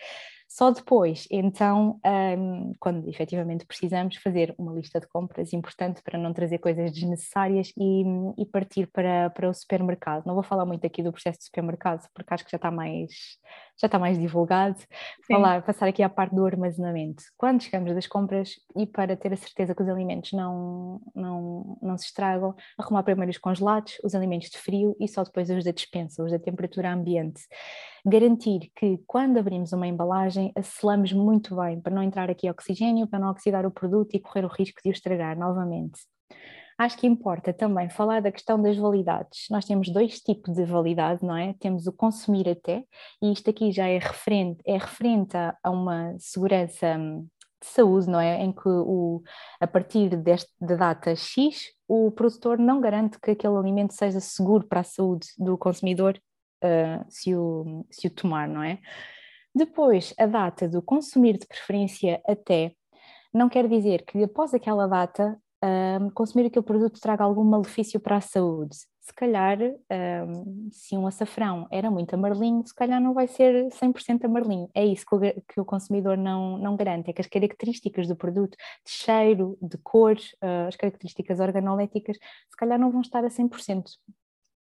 Só 0.55 0.69
depois, 0.69 1.27
então, 1.31 1.99
um, 2.05 2.73
quando 2.79 3.09
efetivamente 3.09 3.65
precisamos, 3.65 4.17
fazer 4.17 4.53
uma 4.55 4.71
lista 4.71 4.99
de 4.99 5.07
compras 5.07 5.51
importante 5.51 5.99
para 6.03 6.15
não 6.19 6.31
trazer 6.31 6.59
coisas 6.59 6.91
desnecessárias 6.91 7.73
e, 7.75 8.03
e, 8.37 8.45
partir 8.45 8.85
para, 8.85 9.31
para 9.31 9.49
o 9.49 9.53
supermercado. 9.53 10.27
Não 10.27 10.35
vou 10.35 10.43
falar 10.43 10.63
muito 10.63 10.85
aqui 10.85 11.01
do 11.01 11.11
processo 11.11 11.39
de 11.39 11.45
supermercado, 11.45 12.07
porque 12.13 12.31
acho 12.31 12.45
que 12.45 12.51
já 12.51 12.57
está 12.57 12.69
mais, 12.69 13.09
já 13.79 13.87
está 13.87 13.99
mais 13.99 14.17
divulgado. 14.17 14.77
Falar, 15.27 15.61
passar 15.63 15.87
aqui 15.87 16.03
à 16.03 16.09
parte 16.09 16.35
do 16.35 16.45
armazenamento. 16.45 17.23
Quando 17.37 17.61
chegamos 17.61 17.93
das 17.93 18.07
compras 18.07 18.55
e 18.75 18.85
para 18.85 19.15
ter 19.15 19.33
a 19.33 19.37
certeza 19.37 19.75
que 19.75 19.83
os 19.83 19.89
alimentos 19.89 20.31
não, 20.33 21.01
não, 21.15 21.77
não 21.81 21.97
se 21.97 22.05
estragam, 22.05 22.55
arrumar 22.77 23.03
primeiro 23.03 23.31
os 23.31 23.37
congelados, 23.37 23.97
os 24.03 24.15
alimentos 24.15 24.49
de 24.49 24.57
frio 24.57 24.95
e 24.99 25.07
só 25.07 25.23
depois 25.23 25.49
os 25.49 25.63
da 25.63 25.71
dispensa, 25.71 26.23
os 26.23 26.31
da 26.31 26.39
temperatura 26.39 26.91
ambiente 26.91 27.41
garantir 28.05 28.69
que 28.75 28.99
quando 29.07 29.37
abrimos 29.37 29.71
uma 29.71 29.87
embalagem 29.87 30.51
selamos 30.61 31.13
muito 31.13 31.55
bem 31.55 31.79
para 31.79 31.95
não 31.95 32.03
entrar 32.03 32.29
aqui 32.29 32.49
oxigênio, 32.49 33.07
para 33.07 33.19
não 33.19 33.29
oxidar 33.29 33.65
o 33.65 33.71
produto 33.71 34.13
e 34.15 34.19
correr 34.19 34.43
o 34.45 34.49
risco 34.49 34.81
de 34.83 34.89
o 34.89 34.91
estragar 34.91 35.37
novamente. 35.37 36.01
Acho 36.77 36.97
que 36.97 37.07
importa 37.07 37.53
também 37.53 37.89
falar 37.89 38.21
da 38.21 38.31
questão 38.31 38.61
das 38.61 38.77
validades. 38.77 39.45
Nós 39.49 39.65
temos 39.65 39.89
dois 39.89 40.19
tipos 40.19 40.55
de 40.55 40.65
validade, 40.65 41.23
não 41.23 41.35
é? 41.35 41.53
Temos 41.59 41.87
o 41.87 41.93
consumir 41.93 42.49
até, 42.49 42.83
e 43.21 43.31
isto 43.31 43.49
aqui 43.49 43.71
já 43.71 43.87
é 43.87 43.97
referente, 43.97 44.61
é 44.65 44.77
referente 44.77 45.35
a 45.37 45.69
uma 45.69 46.15
segurança 46.17 46.97
hum, 46.97 47.27
de 47.61 47.67
saúde, 47.67 48.09
não 48.09 48.19
é? 48.19 48.41
Em 48.43 48.51
que 48.51 48.67
o, 48.67 49.21
a 49.59 49.67
partir 49.67 50.15
deste, 50.17 50.51
da 50.59 50.75
data 50.75 51.15
X, 51.15 51.71
o 51.87 52.11
produtor 52.11 52.57
não 52.57 52.81
garante 52.81 53.19
que 53.19 53.31
aquele 53.31 53.55
alimento 53.55 53.93
seja 53.93 54.19
seguro 54.19 54.67
para 54.67 54.81
a 54.81 54.83
saúde 54.83 55.27
do 55.37 55.57
consumidor 55.57 56.19
uh, 56.63 57.05
se, 57.07 57.35
o, 57.35 57.85
se 57.89 58.07
o 58.07 58.09
tomar, 58.09 58.47
não 58.47 58.63
é? 58.63 58.79
Depois, 59.55 60.13
a 60.17 60.25
data 60.25 60.67
do 60.67 60.81
consumir 60.81 61.37
de 61.37 61.45
preferência 61.45 62.21
até 62.27 62.73
não 63.33 63.49
quer 63.49 63.67
dizer 63.67 64.03
que 64.05 64.23
após 64.23 64.53
aquela 64.53 64.87
data 64.87 65.39
um, 65.63 66.09
consumir 66.09 66.47
aquele 66.47 66.65
produto 66.65 66.99
traga 66.99 67.23
algum 67.23 67.43
malefício 67.43 67.99
para 67.99 68.17
a 68.17 68.21
saúde. 68.21 68.75
Se 68.99 69.13
calhar, 69.13 69.57
um, 69.59 70.69
se 70.71 70.97
um 70.97 71.07
açafrão 71.07 71.67
era 71.71 71.91
muito 71.91 72.13
amarelinho, 72.13 72.65
se 72.65 72.73
calhar 72.73 73.01
não 73.01 73.13
vai 73.13 73.27
ser 73.27 73.67
100% 73.69 74.25
amarelinho. 74.25 74.69
É 74.73 74.85
isso 74.85 75.05
que 75.05 75.15
o, 75.15 75.19
que 75.19 75.59
o, 75.59 75.65
consumidor 75.65 76.17
não, 76.17 76.57
não 76.57 76.75
garante, 76.75 77.09
é 77.09 77.13
que 77.13 77.21
as 77.21 77.27
características 77.27 78.07
do 78.07 78.15
produto, 78.15 78.57
de 78.85 78.91
cheiro, 78.91 79.57
de 79.61 79.77
cor, 79.77 80.15
uh, 80.15 80.67
as 80.67 80.75
características 80.75 81.39
organoléticas, 81.39 82.17
se 82.17 82.57
calhar 82.57 82.79
não 82.79 82.91
vão 82.91 83.01
estar 83.01 83.23
a 83.25 83.29
100%. 83.29 83.83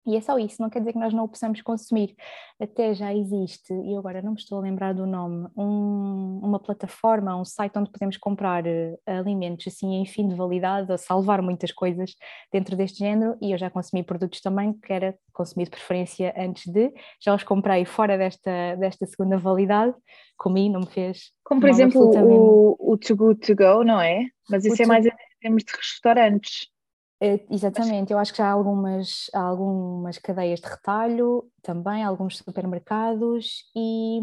E 0.05 0.15
é 0.15 0.21
só 0.21 0.37
isso, 0.37 0.61
não 0.61 0.69
quer 0.69 0.79
dizer 0.79 0.93
que 0.93 0.99
nós 0.99 1.13
não 1.13 1.23
o 1.23 1.27
possamos 1.27 1.61
consumir. 1.61 2.15
Até 2.59 2.93
já 2.93 3.13
existe, 3.13 3.73
e 3.73 3.95
agora 3.95 4.21
não 4.21 4.33
me 4.33 4.37
estou 4.37 4.59
a 4.59 4.61
lembrar 4.61 4.93
do 4.93 5.07
nome, 5.07 5.47
um, 5.57 6.39
uma 6.43 6.59
plataforma, 6.59 7.35
um 7.35 7.43
site 7.43 7.77
onde 7.77 7.89
podemos 7.89 8.15
comprar 8.17 8.63
uh, 8.65 8.97
alimentos 9.07 9.65
assim 9.67 9.95
em 9.95 10.05
fim 10.05 10.27
de 10.27 10.35
validade, 10.35 10.91
a 10.91 10.97
salvar 10.97 11.41
muitas 11.41 11.71
coisas 11.71 12.15
dentro 12.51 12.75
deste 12.75 12.99
género, 12.99 13.35
e 13.41 13.51
eu 13.51 13.57
já 13.57 13.69
consumi 13.69 14.03
produtos 14.03 14.41
também 14.41 14.73
que 14.73 14.93
era 14.93 15.17
consumir 15.33 15.65
de 15.65 15.71
preferência 15.71 16.33
antes 16.37 16.71
de, 16.71 16.93
já 17.19 17.33
os 17.33 17.43
comprei 17.43 17.83
fora 17.83 18.17
desta, 18.17 18.75
desta 18.75 19.05
segunda 19.07 19.37
validade, 19.37 19.95
comi, 20.37 20.69
não 20.69 20.81
me 20.81 20.87
fez. 20.87 21.31
Como 21.43 21.61
por 21.61 21.69
exemplo 21.69 22.01
o, 22.01 22.93
o 22.93 22.97
Too 22.97 23.15
Good 23.15 23.39
To 23.41 23.55
Go, 23.55 23.83
não 23.83 23.99
é? 23.99 24.25
Mas 24.49 24.65
isso 24.65 24.81
o 24.81 24.83
é 24.83 24.87
mais 24.87 25.05
em 25.05 25.11
termos 25.41 25.63
de 25.63 25.75
restaurantes. 25.75 26.74
É, 27.21 27.45
exatamente, 27.49 28.11
eu 28.11 28.19
acho 28.19 28.33
que 28.33 28.39
já 28.39 28.47
há 28.47 28.51
algumas, 28.51 29.29
há 29.33 29.39
algumas 29.39 30.17
cadeias 30.17 30.59
de 30.59 30.67
retalho, 30.67 31.49
também 31.61 32.03
alguns 32.03 32.37
supermercados, 32.37 33.63
e, 33.73 34.19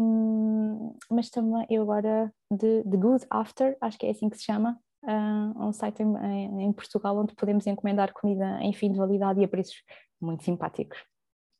mas 1.09 1.29
também 1.29 1.65
eu 1.71 1.81
agora 1.81 2.31
de, 2.51 2.83
de 2.83 2.97
Good 2.97 3.25
After, 3.31 3.75
acho 3.81 3.97
que 3.97 4.05
é 4.05 4.11
assim 4.11 4.29
que 4.29 4.37
se 4.37 4.43
chama, 4.43 4.79
uh, 5.03 5.67
um 5.67 5.73
site 5.73 6.03
em, 6.03 6.65
em, 6.65 6.71
Portugal 6.71 7.17
onde 7.17 7.33
podemos 7.35 7.65
encomendar 7.65 8.13
comida 8.13 8.59
em 8.61 8.73
fim 8.73 8.91
de 8.91 8.97
validade 8.97 9.41
e 9.41 9.43
a 9.43 9.47
preços 9.47 9.83
muito 10.21 10.43
simpáticos. 10.43 10.99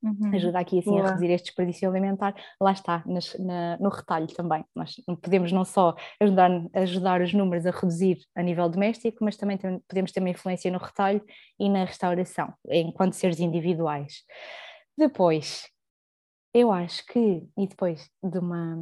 Uhum. 0.03 0.35
Ajuda 0.35 0.59
aqui 0.59 0.79
assim 0.79 0.89
Boa. 0.89 1.03
a 1.03 1.07
reduzir 1.07 1.31
este 1.31 1.45
desperdício 1.45 1.89
alimentar, 1.89 2.35
lá 2.59 2.73
está, 2.73 3.01
nas, 3.05 3.33
na, 3.39 3.77
no 3.77 3.89
retalho 3.89 4.27
também. 4.27 4.65
Nós 4.75 4.95
podemos 5.21 5.51
não 5.51 5.63
só 5.63 5.95
ajudar, 6.19 6.51
ajudar 6.73 7.21
os 7.21 7.33
números 7.33 7.65
a 7.65 7.71
reduzir 7.71 8.17
a 8.35 8.43
nível 8.43 8.67
doméstico, 8.67 9.23
mas 9.23 9.37
também 9.37 9.57
tem, 9.57 9.79
podemos 9.87 10.11
ter 10.11 10.19
uma 10.19 10.29
influência 10.29 10.69
no 10.69 10.77
retalho 10.77 11.23
e 11.57 11.69
na 11.69 11.85
restauração, 11.85 12.53
enquanto 12.69 13.13
seres 13.13 13.39
individuais. 13.39 14.23
Depois, 14.97 15.69
eu 16.53 16.71
acho 16.71 17.05
que, 17.05 17.47
e 17.57 17.67
depois 17.67 18.09
de 18.21 18.37
uma, 18.37 18.75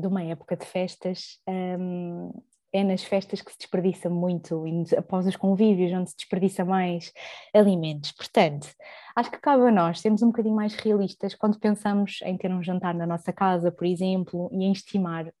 de 0.00 0.06
uma 0.06 0.22
época 0.22 0.56
de 0.56 0.64
festas, 0.64 1.38
hum, 1.78 2.32
é 2.72 2.82
nas 2.82 3.04
festas 3.04 3.42
que 3.42 3.52
se 3.52 3.58
desperdiça 3.58 4.08
muito, 4.08 4.64
após 4.96 5.26
os 5.26 5.36
convívios, 5.36 5.92
onde 5.92 6.10
se 6.10 6.16
desperdiça 6.16 6.64
mais 6.64 7.12
alimentos. 7.54 8.12
Portanto, 8.12 8.68
acho 9.14 9.30
que 9.30 9.38
cabe 9.38 9.68
a 9.68 9.70
nós 9.70 10.00
sermos 10.00 10.22
um 10.22 10.28
bocadinho 10.28 10.56
mais 10.56 10.74
realistas 10.74 11.34
quando 11.34 11.58
pensamos 11.58 12.20
em 12.24 12.36
ter 12.36 12.50
um 12.50 12.62
jantar 12.62 12.94
na 12.94 13.06
nossa 13.06 13.32
casa, 13.32 13.70
por 13.70 13.86
exemplo, 13.86 14.48
e 14.52 14.64
em 14.64 14.72
estimar 14.72 15.32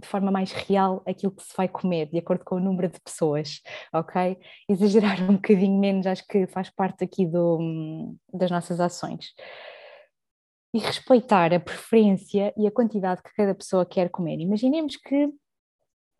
de 0.00 0.08
forma 0.08 0.30
mais 0.30 0.50
real 0.52 1.02
aquilo 1.06 1.32
que 1.32 1.42
se 1.42 1.54
vai 1.56 1.68
comer, 1.68 2.06
de 2.06 2.18
acordo 2.18 2.44
com 2.44 2.56
o 2.56 2.60
número 2.60 2.88
de 2.88 2.98
pessoas, 3.00 3.60
ok? 3.92 4.38
Exagerar 4.68 5.22
um 5.30 5.34
bocadinho 5.34 5.78
menos, 5.78 6.06
acho 6.06 6.26
que 6.26 6.46
faz 6.46 6.70
parte 6.70 7.04
aqui 7.04 7.26
do, 7.26 8.14
das 8.32 8.50
nossas 8.50 8.80
ações. 8.80 9.34
E 10.72 10.78
respeitar 10.78 11.52
a 11.52 11.60
preferência 11.60 12.52
e 12.56 12.66
a 12.66 12.70
quantidade 12.70 13.22
que 13.22 13.34
cada 13.34 13.54
pessoa 13.54 13.84
quer 13.84 14.08
comer. 14.08 14.38
Imaginemos 14.40 14.96
que 14.96 15.28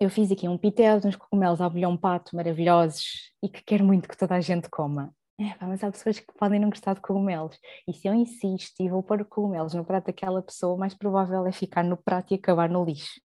eu 0.01 0.09
fiz 0.09 0.33
aqui 0.33 0.49
um 0.49 0.57
pitel 0.57 0.99
uns 1.05 1.15
cogumelos 1.15 1.61
ao 1.61 1.71
bolhão 1.71 1.97
pato 1.97 2.35
maravilhosos 2.35 3.31
e 3.43 3.49
que 3.49 3.63
quero 3.63 3.85
muito 3.85 4.09
que 4.09 4.17
toda 4.17 4.35
a 4.35 4.41
gente 4.41 4.69
coma. 4.71 5.15
É, 5.39 5.65
mas 5.65 5.85
há 5.85 5.91
pessoas 5.91 6.19
que 6.19 6.33
podem 6.39 6.59
não 6.59 6.69
gostar 6.69 6.95
de 6.95 7.01
cogumelos. 7.01 7.59
E 7.87 7.93
se 7.93 8.09
eu 8.09 8.15
insisto 8.15 8.83
e 8.83 8.89
vou 8.89 9.03
pôr 9.03 9.25
cogumelos 9.25 9.75
no 9.75 9.85
prato 9.85 10.07
daquela 10.07 10.43
pessoa, 10.43 10.75
o 10.75 10.79
mais 10.79 10.95
provável 10.95 11.47
é 11.47 11.53
ficar 11.53 11.83
no 11.85 11.97
prato 11.97 12.33
e 12.33 12.37
acabar 12.37 12.69
no 12.69 12.85
lixo. 12.85 13.21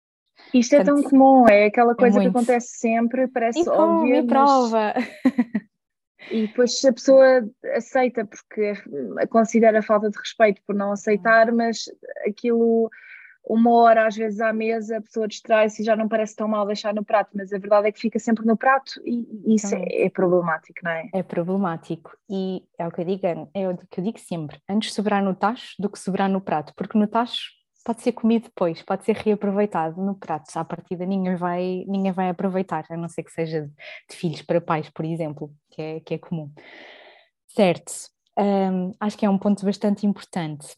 Isto 0.53 0.75
Portanto, 0.75 0.99
é 0.99 1.01
tão 1.01 1.09
comum, 1.09 1.47
é 1.47 1.65
aquela 1.65 1.93
é 1.93 1.95
coisa 1.95 2.19
é 2.19 2.21
que 2.21 2.27
acontece 2.27 2.77
sempre, 2.77 3.27
parece 3.27 3.59
e 3.59 3.69
óbvio. 3.69 4.15
E 4.15 4.21
mas... 4.21 4.27
prova. 4.27 4.93
E 6.31 6.47
depois 6.47 6.83
a 6.83 6.91
pessoa 6.91 7.47
aceita 7.75 8.25
porque 8.25 8.73
considera 9.29 9.83
falta 9.83 10.09
de 10.09 10.17
respeito 10.17 10.61
por 10.65 10.75
não 10.75 10.91
aceitar, 10.91 11.51
mas 11.51 11.85
aquilo 12.27 12.89
uma 13.47 13.71
hora 13.71 14.07
às 14.07 14.15
vezes 14.15 14.41
à 14.41 14.51
mesa, 14.51 14.97
a 14.97 15.01
pessoa 15.01 15.27
distrai-se 15.27 15.81
e 15.81 15.85
já 15.85 15.95
não 15.95 16.07
parece 16.07 16.35
tão 16.35 16.47
mal 16.47 16.65
deixar 16.65 16.93
no 16.93 17.03
prato, 17.03 17.31
mas 17.33 17.53
a 17.53 17.57
verdade 17.57 17.87
é 17.87 17.91
que 17.91 17.99
fica 17.99 18.19
sempre 18.19 18.45
no 18.45 18.57
prato 18.57 19.01
e 19.05 19.55
isso 19.55 19.75
é, 19.75 20.05
é, 20.05 20.09
problemático, 20.09 20.79
não 20.83 20.91
é? 20.91 21.09
É 21.13 21.23
problemático 21.23 22.17
e 22.29 22.63
é 22.77 22.87
o 22.87 22.91
que 22.91 23.01
eu 23.01 23.05
digo, 23.05 23.25
é 23.53 23.69
o 23.69 23.77
que 23.77 23.99
eu 23.99 24.03
digo 24.03 24.19
sempre, 24.19 24.59
antes 24.69 24.93
sobrar 24.93 25.23
no 25.23 25.35
tacho 25.35 25.75
do 25.79 25.89
que 25.89 25.99
sobrar 25.99 26.29
no 26.29 26.41
prato, 26.41 26.73
porque 26.75 26.97
no 26.97 27.07
tacho 27.07 27.51
pode 27.85 28.01
ser 28.01 28.13
comido 28.13 28.45
depois, 28.45 28.81
pode 28.81 29.05
ser 29.05 29.15
reaproveitado 29.15 30.01
no 30.01 30.15
prato. 30.15 30.49
À 30.57 30.65
partida 30.65 31.05
ninguém 31.05 31.35
vai, 31.35 31.85
ninguém 31.87 32.11
vai 32.11 32.29
aproveitar, 32.29 32.83
a 32.89 32.97
não 32.97 33.07
ser 33.07 33.21
que 33.21 33.31
seja 33.31 33.69
de 34.09 34.15
filhos 34.15 34.41
para 34.41 34.59
pais, 34.59 34.89
por 34.89 35.05
exemplo, 35.05 35.53
que 35.69 35.81
é, 35.81 35.99
que 35.99 36.13
é 36.15 36.17
comum. 36.17 36.51
Certo, 37.47 37.93
um, 38.37 38.93
acho 38.99 39.15
que 39.15 39.25
é 39.25 39.29
um 39.29 39.37
ponto 39.37 39.63
bastante 39.63 40.05
importante. 40.05 40.75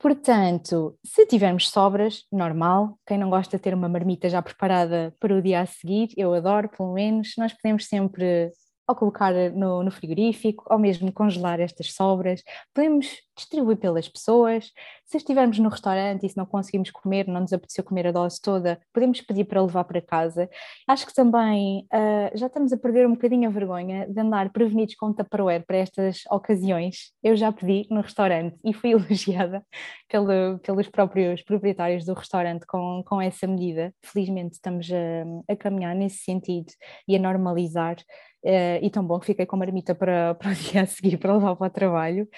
Portanto, 0.00 0.98
se 1.04 1.26
tivermos 1.26 1.68
sobras, 1.68 2.24
normal, 2.32 2.98
quem 3.06 3.18
não 3.18 3.28
gosta 3.28 3.58
de 3.58 3.62
ter 3.62 3.74
uma 3.74 3.86
marmita 3.86 4.30
já 4.30 4.40
preparada 4.40 5.14
para 5.20 5.36
o 5.36 5.42
dia 5.42 5.60
a 5.60 5.66
seguir, 5.66 6.08
eu 6.16 6.32
adoro, 6.32 6.70
pelo 6.70 6.94
menos, 6.94 7.34
nós 7.36 7.52
podemos 7.52 7.86
sempre 7.86 8.50
ou 8.90 8.96
colocar 8.96 9.32
no, 9.52 9.82
no, 9.82 9.90
frigorífico, 9.90 10.64
ou 10.68 10.78
mesmo 10.78 11.12
congelar 11.12 11.60
estas 11.60 11.92
sobras. 11.92 12.42
Podemos 12.74 13.06
distribuir 13.36 13.78
pelas 13.78 14.08
pessoas. 14.08 14.72
Se 15.06 15.16
estivermos 15.16 15.58
no 15.58 15.68
restaurante 15.68 16.26
e 16.26 16.28
se 16.28 16.36
não 16.36 16.44
conseguimos 16.44 16.90
comer, 16.90 17.26
não 17.26 17.40
nos 17.40 17.52
apeteceu 17.52 17.82
comer 17.82 18.08
a 18.08 18.12
dose 18.12 18.40
toda, 18.40 18.80
podemos 18.92 19.20
pedir 19.20 19.44
para 19.44 19.62
levar 19.62 19.84
para 19.84 20.00
casa. 20.00 20.48
Acho 20.86 21.06
que 21.06 21.14
também 21.14 21.86
uh, 21.92 22.36
já 22.36 22.46
estamos 22.46 22.72
a 22.72 22.76
perder 22.76 23.06
um 23.06 23.12
bocadinho 23.12 23.48
a 23.48 23.52
vergonha 23.52 24.06
de 24.06 24.20
andar 24.20 24.50
prevenidos 24.50 24.94
com 24.94 25.12
Tupperware 25.12 25.64
para 25.66 25.78
estas 25.78 26.22
ocasiões. 26.30 27.12
Eu 27.22 27.34
já 27.36 27.50
pedi 27.50 27.86
no 27.90 28.00
restaurante 28.00 28.58
e 28.64 28.72
fui 28.72 28.90
elogiada 28.92 29.64
pelo, 30.08 30.58
pelos 30.58 30.88
próprios 30.88 31.42
proprietários 31.42 32.04
do 32.04 32.14
restaurante 32.14 32.66
com, 32.66 33.02
com 33.06 33.20
essa 33.20 33.46
medida. 33.46 33.94
Felizmente 34.04 34.54
estamos 34.54 34.88
a, 34.92 35.52
a 35.52 35.56
caminhar 35.56 35.94
nesse 35.94 36.18
sentido 36.18 36.72
e 37.08 37.16
a 37.16 37.18
normalizar. 37.18 37.96
Uh, 38.42 38.80
e 38.82 38.90
tão 38.90 39.04
bom 39.04 39.20
que 39.20 39.26
fiquei 39.26 39.44
com 39.44 39.56
a 39.56 39.58
marmita 39.58 39.94
para, 39.94 40.34
para 40.40 40.50
o 40.50 40.54
dia 40.54 40.82
a 40.82 40.86
seguir 40.86 41.18
para 41.18 41.34
levar 41.34 41.56
para 41.56 41.66
o 41.66 41.70
trabalho. 41.70 42.28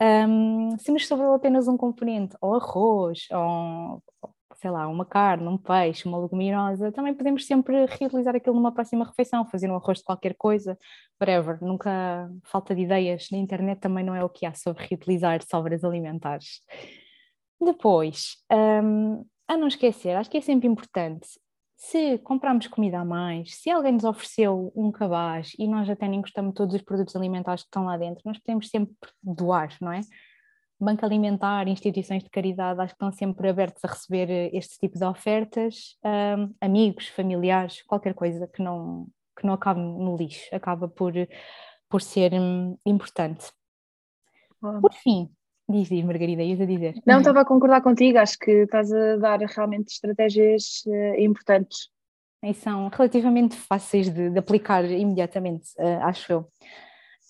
Um, 0.00 0.76
se 0.78 0.90
nos 0.90 1.06
sobrou 1.06 1.34
apenas 1.34 1.68
um 1.68 1.76
componente, 1.76 2.36
ou 2.40 2.56
arroz, 2.56 3.28
ou 3.30 4.02
sei 4.62 4.70
lá, 4.70 4.86
uma 4.86 5.04
carne, 5.04 5.48
um 5.48 5.58
peixe, 5.58 6.06
uma 6.06 6.18
leguminosa, 6.18 6.92
também 6.92 7.14
podemos 7.14 7.46
sempre 7.46 7.84
reutilizar 7.86 8.34
aquilo 8.36 8.54
numa 8.54 8.72
próxima 8.72 9.04
refeição, 9.04 9.44
fazer 9.46 9.70
um 9.70 9.76
arroz 9.76 9.98
de 9.98 10.04
qualquer 10.04 10.34
coisa, 10.36 10.78
whatever. 11.20 11.58
Nunca 11.62 12.30
falta 12.44 12.74
de 12.74 12.82
ideias. 12.82 13.28
Na 13.30 13.38
internet 13.38 13.80
também 13.80 14.04
não 14.04 14.14
é 14.14 14.24
o 14.24 14.28
que 14.28 14.46
há 14.46 14.54
sobre 14.54 14.86
reutilizar 14.86 15.40
sobras 15.48 15.82
alimentares. 15.84 16.60
Depois, 17.60 18.36
um, 18.52 19.24
a 19.48 19.56
não 19.56 19.68
esquecer, 19.68 20.16
acho 20.16 20.30
que 20.30 20.38
é 20.38 20.40
sempre 20.40 20.68
importante 20.68 21.28
se 21.82 22.16
comprarmos 22.18 22.68
comida 22.68 23.00
a 23.00 23.04
mais, 23.04 23.56
se 23.56 23.68
alguém 23.68 23.92
nos 23.92 24.04
ofereceu 24.04 24.72
um 24.74 24.92
cabaz 24.92 25.52
e 25.58 25.66
nós 25.66 25.90
até 25.90 26.06
nem 26.06 26.20
gostamos 26.20 26.52
de 26.52 26.54
todos 26.54 26.76
os 26.76 26.82
produtos 26.82 27.16
alimentares 27.16 27.62
que 27.62 27.66
estão 27.66 27.84
lá 27.84 27.96
dentro, 27.96 28.22
nós 28.24 28.38
podemos 28.38 28.68
sempre 28.68 28.94
doar, 29.20 29.76
não 29.80 29.92
é? 29.92 30.00
Banco 30.80 31.04
Alimentar, 31.04 31.66
instituições 31.66 32.22
de 32.22 32.30
caridade, 32.30 32.80
acho 32.80 32.94
que 32.94 32.94
estão 32.94 33.10
sempre 33.10 33.48
abertos 33.48 33.84
a 33.84 33.88
receber 33.88 34.54
este 34.54 34.78
tipo 34.78 34.96
de 34.96 35.04
ofertas, 35.04 35.96
um, 36.04 36.54
amigos, 36.60 37.08
familiares, 37.08 37.82
qualquer 37.82 38.14
coisa 38.14 38.46
que 38.46 38.62
não, 38.62 39.08
que 39.36 39.44
não 39.44 39.54
acabe 39.54 39.80
no 39.80 40.16
lixo, 40.16 40.54
acaba 40.54 40.86
por, 40.86 41.12
por 41.88 42.00
ser 42.00 42.32
um, 42.32 42.78
importante. 42.86 43.50
Por 44.60 44.92
fim, 44.92 45.28
Diz, 45.68 45.88
diz, 45.88 46.04
Margarida, 46.04 46.42
ias 46.42 46.60
a 46.60 46.66
dizer. 46.66 46.94
Não, 47.06 47.18
estava 47.18 47.40
a 47.40 47.44
concordar 47.44 47.80
contigo, 47.80 48.18
acho 48.18 48.38
que 48.38 48.50
estás 48.50 48.92
a 48.92 49.16
dar 49.16 49.38
realmente 49.40 49.92
estratégias 49.92 50.82
uh, 50.86 51.20
importantes. 51.20 51.88
E 52.42 52.52
são 52.52 52.88
relativamente 52.88 53.54
fáceis 53.54 54.10
de, 54.10 54.30
de 54.30 54.38
aplicar 54.38 54.84
imediatamente, 54.84 55.68
uh, 55.78 56.02
acho 56.02 56.32
eu. 56.32 56.48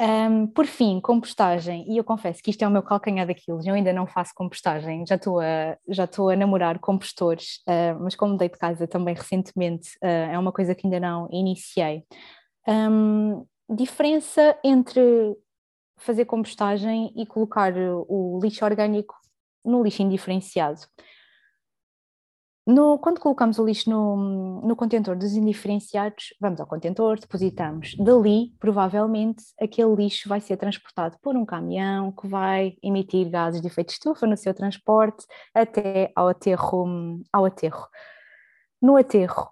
Um, 0.00 0.46
por 0.46 0.66
fim, 0.66 0.98
compostagem, 1.00 1.84
e 1.92 1.98
eu 1.98 2.02
confesso 2.02 2.42
que 2.42 2.50
isto 2.50 2.62
é 2.64 2.66
o 2.66 2.70
meu 2.70 2.82
calcanhar 2.82 3.26
daquilo, 3.26 3.60
eu 3.64 3.74
ainda 3.74 3.92
não 3.92 4.06
faço 4.06 4.32
compostagem, 4.34 5.04
já 5.06 5.16
estou 5.16 5.38
a, 5.38 5.76
já 5.86 6.04
estou 6.04 6.30
a 6.30 6.34
namorar 6.34 6.78
compostores, 6.78 7.58
uh, 7.68 8.02
mas 8.02 8.16
como 8.16 8.38
dei 8.38 8.48
de 8.48 8.58
casa 8.58 8.88
também 8.88 9.14
recentemente, 9.14 9.90
é 10.00 10.36
uma 10.38 10.50
coisa 10.50 10.74
que 10.74 10.86
ainda 10.86 10.98
não 10.98 11.28
iniciei. 11.30 12.04
Um, 12.66 13.44
diferença 13.68 14.56
entre 14.64 15.36
fazer 16.02 16.24
compostagem 16.24 17.12
e 17.16 17.24
colocar 17.26 17.72
o 18.08 18.38
lixo 18.42 18.64
orgânico 18.64 19.14
no 19.64 19.82
lixo 19.82 20.02
indiferenciado. 20.02 20.80
No, 22.64 22.96
quando 22.96 23.18
colocamos 23.18 23.58
o 23.58 23.66
lixo 23.66 23.90
no, 23.90 24.60
no 24.62 24.76
contentor 24.76 25.16
dos 25.16 25.32
indiferenciados, 25.32 26.32
vamos 26.40 26.60
ao 26.60 26.66
contentor, 26.66 27.18
depositamos. 27.18 27.96
Dali, 27.96 28.54
provavelmente, 28.60 29.42
aquele 29.60 29.96
lixo 29.96 30.28
vai 30.28 30.40
ser 30.40 30.56
transportado 30.56 31.16
por 31.20 31.34
um 31.34 31.44
caminhão 31.44 32.12
que 32.12 32.28
vai 32.28 32.76
emitir 32.80 33.28
gases 33.28 33.60
de 33.60 33.66
efeito 33.66 33.88
de 33.88 33.94
estufa 33.94 34.28
no 34.28 34.36
seu 34.36 34.54
transporte 34.54 35.26
até 35.52 36.12
ao 36.14 36.28
aterro. 36.28 37.20
Ao 37.32 37.44
aterro. 37.44 37.88
No 38.80 38.96
aterro, 38.96 39.50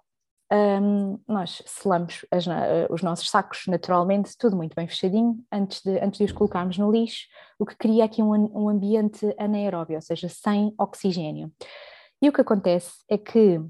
um, 0.51 1.17
nós 1.27 1.61
selamos 1.65 2.25
as, 2.29 2.45
os 2.89 3.01
nossos 3.01 3.29
sacos 3.29 3.63
naturalmente, 3.67 4.37
tudo 4.37 4.55
muito 4.55 4.75
bem 4.75 4.87
fechadinho, 4.87 5.37
antes 5.51 5.81
de, 5.81 5.97
antes 5.99 6.17
de 6.17 6.25
os 6.25 6.31
colocarmos 6.31 6.77
no 6.77 6.91
lixo, 6.91 7.27
o 7.57 7.65
que 7.65 7.75
cria 7.75 8.03
aqui 8.03 8.21
um, 8.21 8.33
um 8.33 8.67
ambiente 8.67 9.33
anaeróbio, 9.37 9.95
ou 9.95 10.01
seja, 10.01 10.27
sem 10.27 10.73
oxigênio. 10.77 11.51
E 12.21 12.27
o 12.27 12.33
que 12.33 12.41
acontece 12.41 12.91
é 13.09 13.17
que 13.17 13.61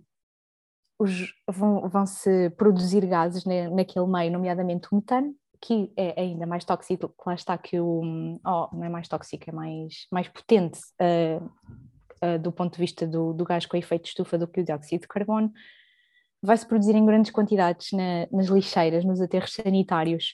os, 0.99 1.33
vão, 1.47 1.87
vão, 1.87 2.05
se 2.05 2.49
produzir 2.51 3.05
gases 3.05 3.45
na, 3.45 3.69
naquele 3.69 4.07
meio, 4.07 4.31
nomeadamente 4.31 4.87
o 4.91 4.95
metano, 4.95 5.35
que 5.61 5.93
é 5.95 6.19
ainda 6.19 6.47
mais 6.47 6.65
tóxico, 6.65 7.13
lá 7.25 7.35
está 7.35 7.57
que 7.57 7.79
o, 7.79 8.01
oh, 8.43 8.69
não 8.73 8.83
é 8.83 8.89
mais 8.89 9.07
tóxico, 9.07 9.47
é 9.47 9.53
mais, 9.53 10.07
mais 10.11 10.27
potente 10.27 10.79
uh, 10.99 11.45
uh, 12.25 12.39
do 12.39 12.51
ponto 12.51 12.73
de 12.73 12.79
vista 12.79 13.05
do, 13.05 13.33
do 13.33 13.45
gás 13.45 13.67
com 13.67 13.77
efeito 13.77 14.03
de 14.03 14.09
estufa 14.09 14.37
do 14.37 14.47
que 14.47 14.61
o 14.61 14.65
dióxido 14.65 15.01
de 15.01 15.07
carbono, 15.07 15.53
vai-se 16.41 16.65
produzir 16.65 16.95
em 16.95 17.05
grandes 17.05 17.31
quantidades 17.31 17.91
na, 17.91 18.27
nas 18.31 18.47
lixeiras, 18.47 19.05
nos 19.05 19.21
aterros 19.21 19.53
sanitários 19.53 20.33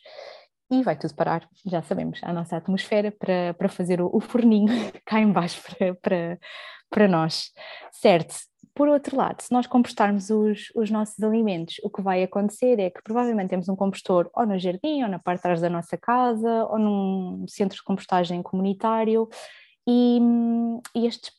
e 0.69 0.83
vai 0.83 0.97
tudo 0.97 1.15
parar, 1.15 1.47
já 1.65 1.81
sabemos, 1.81 2.19
à 2.23 2.33
nossa 2.33 2.57
atmosfera 2.57 3.11
para, 3.11 3.53
para 3.53 3.69
fazer 3.69 4.01
o, 4.01 4.09
o 4.11 4.19
forninho 4.19 4.67
cá 5.05 5.19
embaixo 5.19 5.61
para, 5.63 5.95
para, 5.95 6.39
para 6.89 7.07
nós, 7.07 7.51
certo? 7.91 8.35
Por 8.75 8.87
outro 8.89 9.17
lado, 9.17 9.41
se 9.41 9.51
nós 9.51 9.65
compostarmos 9.65 10.29
os, 10.29 10.71
os 10.75 10.91
nossos 10.91 11.19
alimentos, 11.23 11.77
o 11.83 11.89
que 11.89 12.01
vai 12.01 12.21
acontecer 12.21 12.79
é 12.79 12.91
que 12.91 13.01
provavelmente 13.01 13.49
temos 13.49 13.67
um 13.69 13.75
compostor 13.75 14.29
ou 14.35 14.45
no 14.45 14.59
jardim, 14.59 15.01
ou 15.01 15.09
na 15.09 15.17
parte 15.17 15.39
de 15.39 15.43
trás 15.43 15.61
da 15.61 15.69
nossa 15.69 15.97
casa, 15.97 16.65
ou 16.65 16.77
num 16.77 17.45
centro 17.47 17.75
de 17.75 17.83
compostagem 17.83 18.43
comunitário, 18.43 19.27
e, 19.87 20.19
e 20.93 21.07
estes 21.07 21.31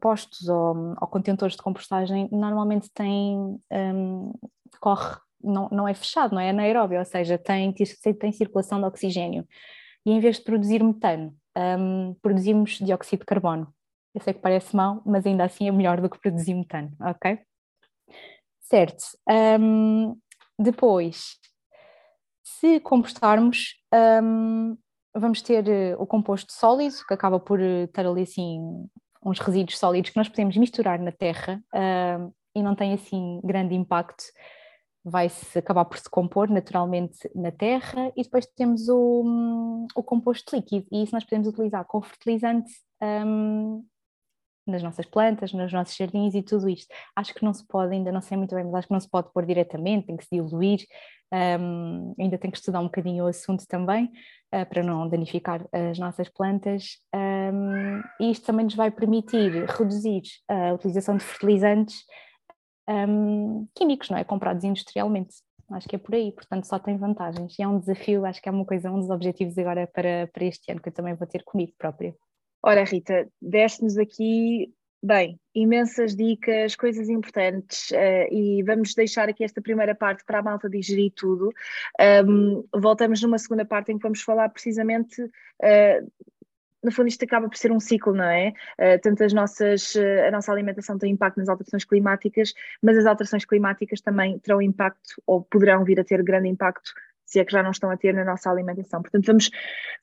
postos 0.00 0.48
ou, 0.48 0.94
ou, 1.00 1.08
contentores 1.08 1.56
de 1.56 1.62
compostagem 1.62 2.28
normalmente 2.32 2.90
têm, 2.92 3.60
um, 3.72 4.32
corre, 4.80 5.18
não, 5.42 5.68
não 5.70 5.88
é 5.88 5.94
fechado, 5.94 6.34
não 6.34 6.40
é 6.40 6.50
anaeróbio, 6.50 6.98
ou 6.98 7.04
seja, 7.04 7.38
tem, 7.38 7.72
tem 7.72 8.32
circulação 8.32 8.80
de 8.80 8.86
oxigênio. 8.86 9.46
E 10.04 10.12
em 10.12 10.20
vez 10.20 10.36
de 10.36 10.44
produzir 10.44 10.82
metano, 10.82 11.34
um, 11.56 12.14
produzimos 12.22 12.78
dióxido 12.78 13.20
de 13.20 13.26
carbono. 13.26 13.72
Eu 14.14 14.20
sei 14.20 14.32
que 14.32 14.40
parece 14.40 14.74
mal, 14.74 15.02
mas 15.04 15.26
ainda 15.26 15.44
assim 15.44 15.68
é 15.68 15.72
melhor 15.72 16.00
do 16.00 16.08
que 16.08 16.18
produzir 16.18 16.54
metano, 16.54 16.92
ok? 17.00 17.38
Certo. 18.60 19.04
Um, 19.60 20.18
depois, 20.58 21.38
se 22.42 22.80
compostarmos, 22.80 23.74
um, 24.22 24.76
vamos 25.14 25.42
ter 25.42 25.64
uh, 25.66 26.02
o 26.02 26.06
composto 26.06 26.52
sólido, 26.52 26.96
que 27.06 27.14
acaba 27.14 27.38
por 27.38 27.60
uh, 27.60 27.84
estar 27.84 28.06
ali 28.06 28.22
assim 28.22 28.88
uns 29.26 29.40
resíduos 29.40 29.78
sólidos 29.78 30.10
que 30.10 30.16
nós 30.16 30.28
podemos 30.28 30.56
misturar 30.56 31.00
na 31.00 31.10
terra 31.10 31.60
uh, 31.74 32.32
e 32.54 32.62
não 32.62 32.76
tem 32.76 32.94
assim 32.94 33.40
grande 33.42 33.74
impacto, 33.74 34.24
vai-se 35.04 35.58
acabar 35.58 35.84
por 35.84 35.98
se 35.98 36.08
compor 36.08 36.48
naturalmente 36.48 37.18
na 37.34 37.50
terra 37.50 38.12
e 38.16 38.22
depois 38.22 38.46
temos 38.46 38.88
o, 38.88 39.86
o 39.94 40.02
composto 40.02 40.54
líquido. 40.54 40.86
E 40.90 41.02
isso 41.02 41.14
nós 41.14 41.24
podemos 41.24 41.48
utilizar 41.48 41.84
como 41.84 42.04
fertilizante 42.04 42.72
um, 43.02 43.84
nas 44.66 44.82
nossas 44.82 45.06
plantas, 45.06 45.52
nos 45.52 45.72
nossos 45.72 45.96
jardins 45.96 46.34
e 46.34 46.42
tudo 46.42 46.68
isto. 46.68 46.92
Acho 47.14 47.34
que 47.34 47.44
não 47.44 47.54
se 47.54 47.66
pode, 47.66 47.94
ainda 47.94 48.10
não 48.10 48.20
sei 48.20 48.36
muito 48.36 48.54
bem, 48.54 48.64
mas 48.64 48.74
acho 48.74 48.88
que 48.88 48.92
não 48.92 49.00
se 49.00 49.08
pode 49.08 49.32
pôr 49.32 49.46
diretamente, 49.46 50.06
tem 50.06 50.16
que 50.16 50.24
se 50.24 50.34
diluir. 50.34 50.80
Um, 51.32 52.14
ainda 52.18 52.38
tenho 52.38 52.52
que 52.52 52.58
estudar 52.58 52.80
um 52.80 52.84
bocadinho 52.84 53.24
o 53.24 53.26
assunto 53.26 53.66
também, 53.66 54.10
uh, 54.54 54.66
para 54.68 54.82
não 54.82 55.08
danificar 55.08 55.66
as 55.72 55.98
nossas 55.98 56.28
plantas. 56.28 56.98
Um, 57.14 58.00
e 58.20 58.30
isto 58.30 58.46
também 58.46 58.64
nos 58.64 58.74
vai 58.74 58.90
permitir 58.90 59.64
reduzir 59.66 60.22
a 60.48 60.72
utilização 60.72 61.16
de 61.16 61.24
fertilizantes 61.24 62.04
um, 62.88 63.66
químicos, 63.74 64.10
não 64.10 64.18
é? 64.18 64.24
Comprados 64.24 64.64
industrialmente. 64.64 65.34
Acho 65.72 65.88
que 65.88 65.96
é 65.96 65.98
por 65.98 66.14
aí, 66.14 66.30
portanto 66.30 66.64
só 66.64 66.78
tem 66.78 66.96
vantagens. 66.96 67.58
E 67.58 67.62
é 67.62 67.68
um 67.68 67.78
desafio, 67.78 68.24
acho 68.24 68.40
que 68.40 68.48
é 68.48 68.52
uma 68.52 68.64
coisa, 68.64 68.90
um 68.90 69.00
dos 69.00 69.10
objetivos 69.10 69.58
agora 69.58 69.86
para, 69.86 70.28
para 70.32 70.44
este 70.44 70.70
ano, 70.70 70.80
que 70.80 70.88
eu 70.88 70.92
também 70.92 71.14
vou 71.14 71.26
ter 71.26 71.42
comigo 71.42 71.72
própria. 71.76 72.14
Ora, 72.66 72.82
Rita, 72.82 73.28
deste-nos 73.40 73.96
aqui, 73.96 74.74
bem, 75.00 75.38
imensas 75.54 76.16
dicas, 76.16 76.74
coisas 76.74 77.08
importantes, 77.08 77.92
uh, 77.92 78.26
e 78.28 78.60
vamos 78.64 78.92
deixar 78.92 79.28
aqui 79.28 79.44
esta 79.44 79.62
primeira 79.62 79.94
parte 79.94 80.24
para 80.24 80.40
a 80.40 80.42
malta 80.42 80.68
digerir 80.68 81.12
tudo. 81.14 81.52
Um, 82.26 82.64
voltamos 82.74 83.22
numa 83.22 83.38
segunda 83.38 83.64
parte 83.64 83.92
em 83.92 83.98
que 83.98 84.02
vamos 84.02 84.20
falar 84.20 84.48
precisamente 84.48 85.22
uh, 85.22 86.12
no 86.82 86.90
fundo 86.90 87.08
isto 87.08 87.24
acaba 87.24 87.48
por 87.48 87.56
ser 87.56 87.70
um 87.70 87.80
ciclo, 87.80 88.14
não 88.14 88.24
é? 88.24 88.52
Uh, 88.78 89.00
tanto 89.00 89.22
as 89.22 89.32
nossas, 89.32 89.94
uh, 89.94 90.26
a 90.26 90.30
nossa 90.32 90.50
alimentação 90.50 90.98
tem 90.98 91.12
impacto 91.12 91.38
nas 91.38 91.48
alterações 91.48 91.84
climáticas, 91.84 92.52
mas 92.82 92.96
as 92.98 93.06
alterações 93.06 93.44
climáticas 93.44 94.00
também 94.00 94.40
terão 94.40 94.60
impacto 94.60 95.22
ou 95.24 95.42
poderão 95.42 95.84
vir 95.84 96.00
a 96.00 96.04
ter 96.04 96.20
grande 96.22 96.48
impacto 96.48 96.92
se 97.26 97.40
é 97.40 97.44
que 97.44 97.52
já 97.52 97.62
não 97.62 97.72
estão 97.72 97.90
a 97.90 97.96
ter 97.96 98.14
na 98.14 98.24
nossa 98.24 98.50
alimentação. 98.50 99.02
Portanto, 99.02 99.26
vamos, 99.26 99.50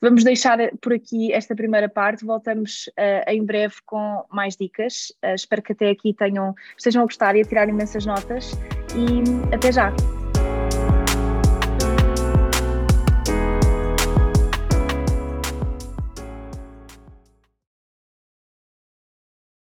vamos 0.02 0.24
deixar 0.24 0.58
por 0.82 0.94
aqui 0.94 1.32
esta 1.34 1.56
primeira 1.56 1.90
parte, 1.90 2.26
voltamos 2.26 2.88
uh, 3.00 3.32
em 3.32 3.44
breve 3.44 3.76
com 3.86 4.26
mais 4.30 4.56
dicas. 4.56 5.12
Uh, 5.24 5.34
espero 5.34 5.62
que 5.62 5.72
até 5.72 5.90
aqui 5.90 6.14
tenham, 6.14 6.54
estejam 6.78 7.02
a 7.02 7.06
gostar 7.06 7.36
e 7.36 7.42
a 7.42 7.46
tirar 7.46 7.70
imensas 7.70 8.06
notas 8.06 8.52
e 8.96 9.56
até 9.56 9.72
já! 9.72 9.94